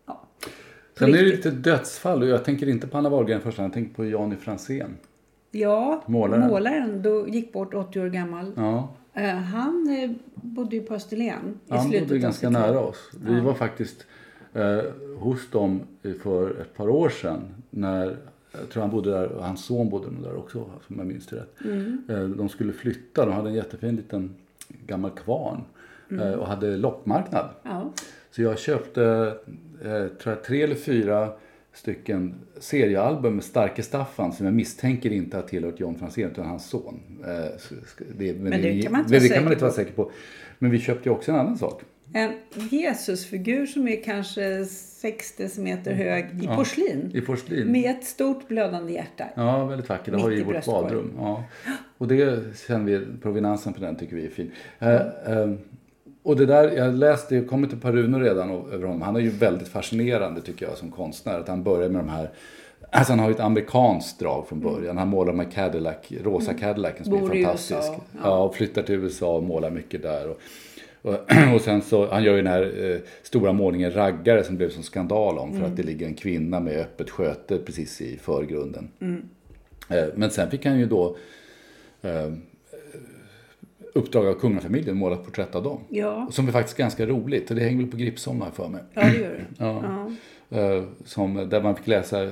Ja, 0.05 0.27
Sen 0.97 1.09
är 1.09 1.17
det 1.17 1.23
lite 1.23 1.51
dödsfall 1.51 2.21
och 2.21 2.27
jag 2.27 2.45
tänker 2.45 2.69
inte 2.69 2.87
på 2.87 2.97
Anna 2.97 3.09
Wahlgren 3.09 3.41
först, 3.41 3.57
jag 3.57 3.73
tänker 3.73 3.93
på 3.93 4.05
Jani 4.05 4.35
Fransén. 4.35 4.97
Ja, 5.55 6.03
Målaren. 6.05 6.47
målaren 6.47 7.01
då 7.01 7.27
gick 7.27 7.53
bort 7.53 7.73
80 7.73 7.99
år 7.99 8.07
gammal. 8.07 8.51
Ja, 8.55 8.89
Eh, 9.13 9.35
han 9.35 9.97
eh, 9.99 10.11
bodde 10.33 10.75
ju 10.75 10.81
på 10.81 10.93
Österlen 10.93 11.59
i 11.67 11.73
han 11.73 11.89
slutet 11.89 12.07
bodde 12.07 12.19
ganska 12.19 12.49
nära 12.49 12.79
oss. 12.79 13.11
Vi 13.25 13.39
var 13.39 13.53
faktiskt 13.53 14.05
eh, 14.53 14.79
hos 15.19 15.49
dem 15.49 15.81
för 16.23 16.61
ett 16.61 16.75
par 16.77 16.89
år 16.89 17.09
sedan. 17.09 17.41
När, 17.69 18.17
jag 18.51 18.69
tror 18.69 18.81
han 18.81 18.91
bodde 18.91 19.11
där 19.11 19.27
och 19.27 19.43
hans 19.45 19.65
son 19.65 19.89
bodde 19.89 20.11
nog 20.11 20.23
där 20.23 20.35
också 20.35 20.59
om 20.87 20.97
jag 20.97 21.07
minns 21.07 21.25
det 21.27 21.35
rätt. 21.35 21.61
Mm. 21.65 22.03
Eh, 22.09 22.23
de 22.23 22.49
skulle 22.49 22.73
flytta, 22.73 23.25
de 23.25 23.33
hade 23.33 23.49
en 23.49 23.55
jättefin 23.55 23.95
liten 23.95 24.35
gammal 24.85 25.11
kvarn. 25.11 25.63
Mm. 26.11 26.27
Eh, 26.27 26.33
och 26.33 26.47
hade 26.47 26.77
loppmarknad. 26.77 27.49
Ja. 27.63 27.91
Så 28.31 28.41
jag 28.41 28.59
köpte 28.59 29.33
eh, 29.83 30.07
tror 30.07 30.35
jag, 30.35 30.43
tre 30.43 30.61
eller 30.63 30.75
fyra 30.75 31.29
stycken 31.73 32.35
seriealbum 32.59 33.35
med 33.35 33.43
Starke 33.43 33.83
Staffan 33.83 34.33
som 34.33 34.45
jag 34.45 34.55
misstänker 34.55 35.11
inte 35.11 35.37
har 35.37 35.43
tillhört 35.43 35.79
John 35.79 35.95
Franzén 35.99 36.31
utan 36.31 36.45
hans 36.45 36.69
son. 36.69 36.99
Eh, 37.23 37.29
det, 38.17 38.33
men, 38.33 38.61
det 38.61 38.81
kan 38.81 38.91
man 38.91 39.01
inte 39.01 39.13
det, 39.13 39.19
vara 39.19 39.29
det 39.29 39.29
kan 39.29 39.43
man 39.43 39.51
säker 39.51 39.51
inte 39.51 39.61
vara 39.61 39.71
på. 39.71 39.75
säker 39.75 39.93
på. 39.93 40.11
Men 40.59 40.71
vi 40.71 40.79
köpte 40.79 41.09
ju 41.09 41.15
också 41.15 41.31
en 41.31 41.37
annan 41.37 41.57
sak. 41.57 41.81
En 42.13 42.31
Jesusfigur 42.69 43.65
som 43.65 43.87
är 43.87 44.03
kanske 44.03 44.65
6 44.65 45.35
decimeter 45.35 45.93
hög 45.93 46.43
i 46.43 46.47
porslin. 46.47 47.11
I 47.13 47.21
porslin. 47.21 47.71
Med 47.71 47.91
ett 47.91 48.03
stort 48.03 48.47
blödande 48.47 48.93
hjärta. 48.93 49.25
Ja, 49.35 49.65
väldigt 49.65 49.89
vacker. 49.89 50.11
Det 50.11 50.17
har 50.17 50.29
vi 50.29 50.39
i 50.39 50.43
vårt 50.43 50.65
badrum. 50.65 51.11
Ja. 51.17 51.43
Och 51.97 52.07
det 52.07 52.43
känner 52.67 52.85
vi, 52.85 53.05
provenansen 53.21 53.73
på 53.73 53.81
den 53.81 53.95
tycker 53.95 54.15
vi 54.15 54.25
är 54.25 54.29
fin. 54.29 54.51
Eh, 54.79 54.95
eh, 54.95 55.53
och 56.23 56.35
det 56.35 56.45
där, 56.45 56.71
jag 56.71 56.93
läste, 56.95 57.35
jag 57.35 57.47
kommer 57.47 57.67
till 57.67 57.79
par 57.79 57.91
runor 57.91 58.19
redan 58.19 58.49
över 58.51 58.83
honom. 58.85 59.01
Han 59.01 59.15
är 59.15 59.19
ju 59.19 59.29
väldigt 59.29 59.67
fascinerande 59.67 60.41
tycker 60.41 60.65
jag 60.65 60.77
som 60.77 60.91
konstnär. 60.91 61.39
Att 61.39 61.47
han 61.47 61.63
börjar 61.63 61.89
med 61.89 62.01
de 62.01 62.09
här 62.09 62.29
Alltså 62.91 63.13
han 63.13 63.19
har 63.19 63.27
ju 63.27 63.33
ett 63.33 63.39
amerikanskt 63.39 64.19
drag 64.19 64.47
från 64.47 64.59
början. 64.59 64.97
Han 64.97 65.07
målar 65.07 65.33
med 65.33 65.53
Cadillac, 65.53 65.95
rosa 66.23 66.53
Cadillacen 66.53 67.03
som 67.05 67.13
Mm. 67.13 67.25
Bor 67.27 67.35
är 67.35 67.43
fantastisk. 67.43 67.79
USA, 67.79 68.01
Ja. 68.11 68.19
ja. 68.23 68.43
och 68.43 68.55
flyttar 68.55 68.81
till 68.81 68.95
USA 68.95 69.35
och 69.35 69.43
målar 69.43 69.69
mycket 69.69 70.01
där. 70.01 70.27
Och, 70.29 70.39
och, 71.01 71.13
och 71.55 71.61
sen 71.61 71.81
så, 71.81 72.07
han 72.11 72.23
gör 72.23 72.35
ju 72.35 72.41
den 72.41 72.51
här 72.51 72.91
eh, 72.91 72.97
stora 73.23 73.53
målningen 73.53 73.91
Raggare 73.93 74.43
som 74.43 74.57
blev 74.57 74.69
som 74.69 74.83
skandal 74.83 75.37
om. 75.37 75.49
För 75.51 75.57
Mm. 75.57 75.71
att 75.71 75.77
det 75.77 75.83
ligger 75.83 76.07
en 76.07 76.13
kvinna 76.13 76.59
med 76.59 76.79
öppet 76.79 77.09
sköte 77.09 77.57
precis 77.57 78.01
i 78.01 78.17
förgrunden. 78.17 78.87
Mm. 78.99 79.21
Eh, 79.89 80.05
Men 80.15 80.29
sen 80.31 80.49
fick 80.51 80.65
han 80.65 80.79
ju 80.79 80.85
då 80.85 81.15
eh, 82.01 82.31
uppdrag 83.93 84.27
av 84.27 84.33
kungafamiljen 84.33 84.97
måla 84.97 85.15
ett 85.15 85.25
porträtt 85.25 85.55
av 85.55 85.63
dem. 85.63 85.79
Ja, 85.89 86.27
Som 86.31 86.47
är 86.47 86.51
faktiskt 86.51 86.77
ganska 86.77 87.05
roligt. 87.05 87.49
Och 87.49 87.55
det 87.55 87.61
hänger 87.63 87.77
väl 87.77 87.91
på 87.91 87.97
jag 87.97 88.51
för 88.51 88.67
mig. 88.67 88.81
ja 88.93 89.01
det 89.01 89.17
gör 89.19 89.29
det. 89.31 89.45
Ja. 89.57 90.11
Eh, 90.59 90.83
Som, 91.05 91.49
där 91.49 91.61
man 91.61 91.75
fick 91.75 91.87
läsa 91.87 92.31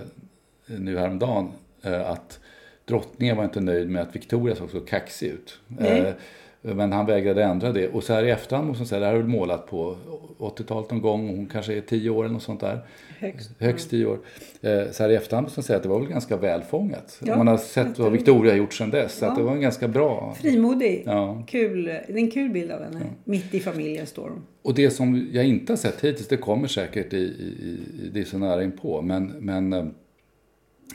nu 0.65 0.97
häromdagen 0.97 1.52
eh, 1.82 2.10
att 2.10 2.39
drottningen 2.86 3.38
var 3.38 3.43
inte 3.43 3.60
nöjd 3.62 3.89
med 3.89 4.02
att 4.02 4.15
Victoria 4.15 4.56
såg 4.56 4.69
så 4.69 4.80
kaxig 4.80 5.28
ut. 5.28 5.60
Nej. 5.67 6.13
Men 6.62 6.91
han 6.91 7.06
vägrade 7.06 7.43
ändra 7.43 7.71
det. 7.71 7.88
Och 7.88 8.04
så 8.04 8.13
här 8.13 8.24
i 8.24 8.30
efterhand 8.30 8.67
måste 8.67 8.82
man 8.82 8.88
säga, 8.88 9.00
det 9.00 9.06
här 9.06 9.13
är 9.13 9.17
väl 9.17 9.28
målat 9.28 9.67
på 9.67 9.95
80-talet 10.39 10.91
någon 10.91 11.02
gång. 11.02 11.28
Hon 11.28 11.45
kanske 11.45 11.74
är 11.78 11.82
10 11.82 12.10
år 12.10 12.24
eller 12.24 12.34
något 12.34 12.43
sånt 12.43 12.60
där. 12.60 12.80
Högst. 13.19 13.52
Högst 13.60 13.89
10 13.89 14.06
år. 14.06 14.19
Eh, 14.62 14.91
Så 14.91 15.04
här 15.04 15.10
i 15.10 15.15
efterhand 15.15 15.45
måste 15.45 15.60
man 15.60 15.63
säga 15.63 15.78
att 15.78 15.84
det 15.84 15.89
var 15.89 16.00
väl 16.00 16.10
ganska 16.10 16.38
välfångat. 16.38 17.19
Ja, 17.26 17.38
man 17.38 17.47
har 17.47 17.58
sett 17.58 18.00
vad. 18.00 18.12
Victoria 18.12 18.52
har 18.52 18.58
gjort 18.58 18.74
sedan 18.74 18.89
dess. 18.89 19.17
Så 19.17 19.26
Ja. 19.26 19.34
det 19.38 19.43
var 19.43 19.52
en 19.52 19.62
ganska 19.62 19.88
bra. 19.88 20.36
Frimodig. 20.41 21.04
Ja. 21.06 21.43
Kul. 21.47 21.84
Det 21.86 21.91
är 22.13 22.17
en 22.17 22.32
kul 22.32 22.50
bild 22.50 22.71
av 22.71 22.84
henne. 22.84 23.00
Mitt 23.24 23.54
i 23.54 23.60
familjen 23.60 24.06
står 24.06 24.30
hon. 24.30 24.41
Och 24.62 24.74
det 24.74 24.89
som 24.89 25.28
jag 25.32 25.45
inte 25.45 25.71
har 25.71 25.78
sett 25.78 26.02
hittills, 26.04 26.28
det 26.28 26.38
kommer 26.38 26.67
säkert 26.67 27.13
i, 27.13 27.17
i, 27.17 27.78
i 28.04 28.10
det 28.13 28.19
är 28.19 28.24
så 28.26 28.38
nära 28.38 28.63
inpå. 28.63 29.02
Men, 29.02 29.26
men 29.28 29.74
eh, 29.74 29.86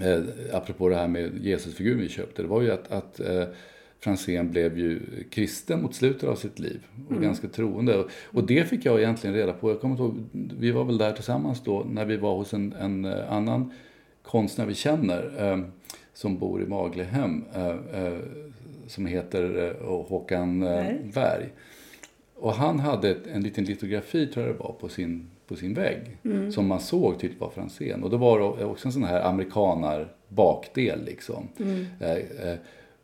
eh, 0.02 0.20
apropå 0.52 0.88
det 0.88 0.96
här 0.96 1.08
med 1.08 1.30
Jesusfiguren 1.44 1.98
vi 2.00 2.08
köpte, 2.08 2.42
det 2.42 2.48
var 2.48 2.62
ju 2.62 2.70
att, 2.72 2.92
att 2.92 3.20
eh, 3.20 3.42
Franzén 4.00 4.50
blev 4.50 4.78
ju 4.78 5.00
kristen 5.30 5.82
mot 5.82 5.94
slutet 5.94 6.28
av 6.28 6.34
sitt 6.34 6.58
liv 6.58 6.80
och 7.08 7.22
ganska 7.22 7.48
troende. 7.48 8.04
Och, 8.20 8.44
det 8.44 8.64
fick 8.68 8.84
jag 8.84 8.98
egentligen 8.98 9.36
reda 9.36 9.52
på. 9.52 9.70
Jag 9.70 9.80
kommer 9.80 9.96
ihåg, 9.96 10.24
vi 10.58 10.70
var 10.70 10.84
väl 10.84 10.98
där 10.98 11.12
tillsammans 11.12 11.62
då 11.64 11.86
när 11.90 12.04
vi 12.04 12.16
var 12.16 12.36
hos 12.36 12.54
en, 12.54 12.72
en 12.72 13.04
eh, 13.04 13.32
annan 13.32 13.72
konstnär 14.22 14.66
vi 14.66 14.74
känner 14.74 15.50
eh, 15.52 15.58
som 16.14 16.38
bor 16.38 16.62
i 16.62 16.66
Maglehem 16.66 17.44
eh, 17.54 17.66
eh, 17.66 18.18
som 18.86 19.06
heter 19.06 19.74
eh, 19.80 20.06
Håkan 20.08 20.62
eh, 20.62 20.68
Berg. 20.68 21.10
Berg. 21.14 21.48
Och 22.34 22.52
han 22.52 22.80
hade 22.80 23.10
ett, 23.10 23.26
en 23.26 23.42
liten 23.42 23.64
litografi 23.64 24.26
tror 24.26 24.46
jag 24.46 24.54
det 24.54 24.58
var 24.58 24.72
på 24.80 24.88
sin, 24.88 25.30
på 25.46 25.56
sin 25.56 25.74
vägg. 25.74 26.18
Som 26.52 26.66
man 26.66 26.80
såg 26.80 27.20
tydligt 27.20 27.40
var 27.40 27.50
Franzén. 27.50 28.02
Och 28.02 28.10
då 28.10 28.16
var 28.16 28.58
det 28.58 28.64
också 28.64 28.88
en 28.88 28.92
sån 28.92 29.04
här 29.04 29.20
amerikanar 29.20 30.12
bakdel 30.28 31.04
liksom. 31.04 31.48
Eh, 32.00 32.10
eh, 32.10 32.58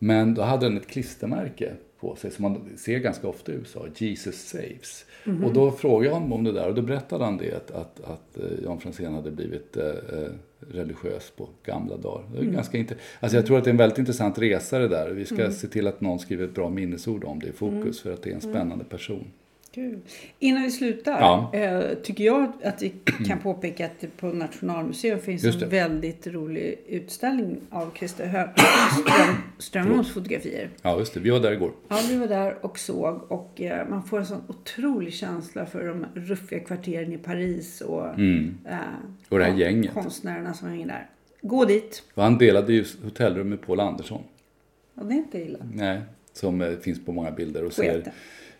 men 0.04 0.34
då 0.34 0.42
hade 0.42 0.66
den 0.66 0.76
ett 0.76 0.86
klistermärke 0.86 1.72
på 2.00 2.16
sig 2.16 2.30
som 2.30 2.42
man 2.42 2.68
ser 2.76 2.98
ganska 2.98 3.28
ofta 3.28 3.52
i 3.52 3.54
USA. 3.54 3.86
Jesus 3.96 4.36
saves. 4.36 5.04
Och 5.44 5.52
då 5.52 5.70
frågade 5.70 6.06
jag 6.06 6.14
honom 6.14 6.32
om 6.32 6.44
det 6.44 6.52
där 6.52 6.68
och 6.68 6.74
då 6.74 6.82
berättade 6.82 7.24
han 7.24 7.36
det 7.36 7.54
att, 7.54 7.70
att, 7.70 8.00
att 8.00 8.38
eh, 8.38 8.64
Jan 8.64 8.80
Franzén 8.80 9.14
hade 9.14 9.30
blivit 9.30 9.76
eh, 9.76 9.86
eh, 9.86 10.30
religiös 10.58 11.32
på 11.36 11.48
gamla 11.64 11.96
dagar. 11.96 12.24
Det 12.34 12.38
är 12.38 12.44
ganska 12.44 12.78
inte, 12.78 12.94
alltså 13.20 13.36
jag 13.36 13.46
tror 13.46 13.58
att 13.58 13.64
det 13.64 13.70
är 13.70 13.72
en 13.72 13.78
väldigt 13.78 13.98
intressant 13.98 14.38
resa 14.38 14.78
det 14.78 14.88
där. 14.88 15.10
Vi 15.10 15.24
ska 15.24 15.50
se 15.50 15.68
till 15.68 15.86
att 15.86 16.00
någon 16.00 16.18
skriver 16.18 16.44
ett 16.44 16.54
bra 16.54 16.70
minnesord 16.70 17.24
om 17.24 17.38
det 17.38 17.46
i 17.46 17.52
fokus 17.52 18.00
för 18.00 18.12
att 18.12 18.22
det 18.22 18.30
är 18.30 18.34
en 18.34 18.40
spännande 18.40 18.84
person. 18.84 19.24
Kul. 19.74 19.98
Innan 20.38 20.62
vi 20.62 20.70
slutar 20.70 21.20
Ja. 21.20 21.50
eh, 21.54 21.94
tycker 22.02 22.24
jag 22.24 22.52
att 22.64 22.82
vi 22.82 22.92
kan 23.28 23.38
påpeka 23.38 23.86
att 23.86 24.00
det 24.00 24.16
på 24.16 24.26
Nationalmuseum 24.26 25.18
finns 25.18 25.44
en 25.44 25.68
väldigt 25.68 26.26
rolig 26.26 26.78
utställning 26.88 27.56
av 27.70 27.90
Christer 27.98 28.52
Ström, 29.02 29.36
Strömholms 29.58 30.12
fotografier. 30.14 30.68
Ja, 30.82 30.98
just 30.98 31.14
det. 31.14 31.20
Vi 31.20 31.30
var 31.30 31.40
där 31.40 31.52
igår. 31.52 31.70
Ja, 31.88 31.96
vi 32.08 32.16
var 32.16 32.26
där 32.26 32.56
och 32.66 32.78
såg 32.78 33.32
och 33.32 33.60
eh, 33.60 33.88
man 33.88 34.02
får 34.02 34.18
en 34.18 34.26
sån 34.26 34.42
otrolig 34.48 35.12
känsla 35.14 35.66
för 35.66 35.86
de 35.86 36.06
ruffiga 36.14 36.60
kvarteren 36.60 37.12
i 37.12 37.18
Paris 37.18 37.80
och, 37.80 38.06
eh, 38.06 38.14
Mm. 38.14 38.54
Och 39.28 39.38
det 39.38 39.44
här 39.44 39.50
ja, 39.52 39.56
gänget. 39.58 39.92
konstnärerna 39.94 40.54
som 40.54 40.68
hänger 40.68 40.86
där. 40.86 41.06
Gå 41.42 41.64
dit. 41.64 42.02
Och 42.14 42.22
han 42.22 42.38
delade 42.38 42.72
ju 42.72 42.84
hotellrum 43.04 43.48
med 43.48 43.60
Paul 43.62 43.80
Andersson. 43.80 44.22
Ja, 44.94 45.02
det 45.02 45.14
är 45.14 45.16
inte 45.18 45.38
illa. 45.38 45.58
Nej, 45.74 46.00
som 46.32 46.60
eh, 46.62 46.72
finns 46.76 47.04
på 47.04 47.12
många 47.12 47.30
bilder 47.30 47.64
och 47.64 47.72
ser 47.72 47.82
Sketen. 47.94 48.12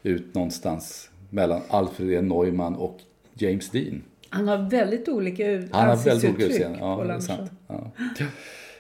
Ut 0.03 0.35
någonstans 0.35 1.11
mellan 1.31 1.61
Alfred 1.69 2.11
E. 2.12 2.23
Neumann 2.23 2.75
och 2.77 2.99
James 3.35 3.71
Dean. 3.71 4.03
Han 4.29 4.49
har 4.49 4.71
väldigt 4.71 5.09
olika 5.09 5.47
ut- 5.51 5.69
Han 5.73 5.88
har 5.88 5.97
väldigt 5.97 6.07
olika 6.12 6.12
ansiktsuttryck, 6.15 6.51
utseende. 6.51 6.79
Ja, 6.81 7.05
det 7.07 7.12
är 7.15 7.19
sant. 7.21 7.51
Ja. 7.69 7.91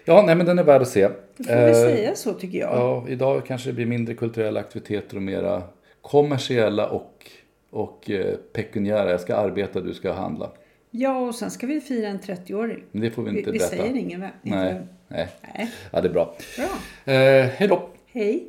ja, 0.04 0.22
nej 0.26 0.34
men 0.36 0.46
den 0.46 0.58
är 0.58 0.64
värd 0.64 0.82
att 0.82 0.88
se. 0.88 1.08
Då 1.36 1.44
får 1.44 1.54
vi 1.54 1.60
Eh, 1.70 1.72
säga 1.74 2.14
så 2.14 2.32
tycker 2.32 2.58
jag. 2.58 2.70
Ja, 2.74 3.04
idag 3.08 3.46
kanske 3.46 3.68
det 3.68 3.72
blir 3.72 3.86
mindre 3.86 4.14
kulturella 4.14 4.60
aktiviteter 4.60 5.16
och 5.16 5.22
mera 5.22 5.62
kommersiella 6.02 6.88
och, 6.88 7.26
och 7.70 8.10
eh, 8.10 8.34
pekuniära. 8.52 9.10
Jag 9.10 9.20
ska 9.20 9.36
arbeta, 9.36 9.80
du 9.80 9.94
ska 9.94 10.12
handla. 10.12 10.50
Ja, 10.90 11.18
och 11.18 11.34
sen 11.34 11.50
ska 11.50 11.66
vi 11.66 11.80
fira 11.80 12.08
en 12.08 12.20
30-åring. 12.20 12.82
Men 12.92 13.02
det 13.02 13.10
får 13.10 13.22
vi 13.22 13.30
Vi, 13.30 13.38
inte 13.38 13.50
vi 13.50 13.58
berätta. 13.58 13.76
säger 13.76 13.96
ingen 13.96 14.20
vem. 14.20 14.30
Nej, 14.42 14.68
Inte. 14.72 14.86
nej. 15.08 15.28
Nej. 15.54 15.70
Ja, 15.90 16.00
det 16.00 16.08
är 16.08 16.12
bra. 16.12 16.34
Bra. 16.56 17.12
Eh, 17.14 17.46
hej 17.46 17.68
då. 17.68 17.88
Hej. 18.06 18.48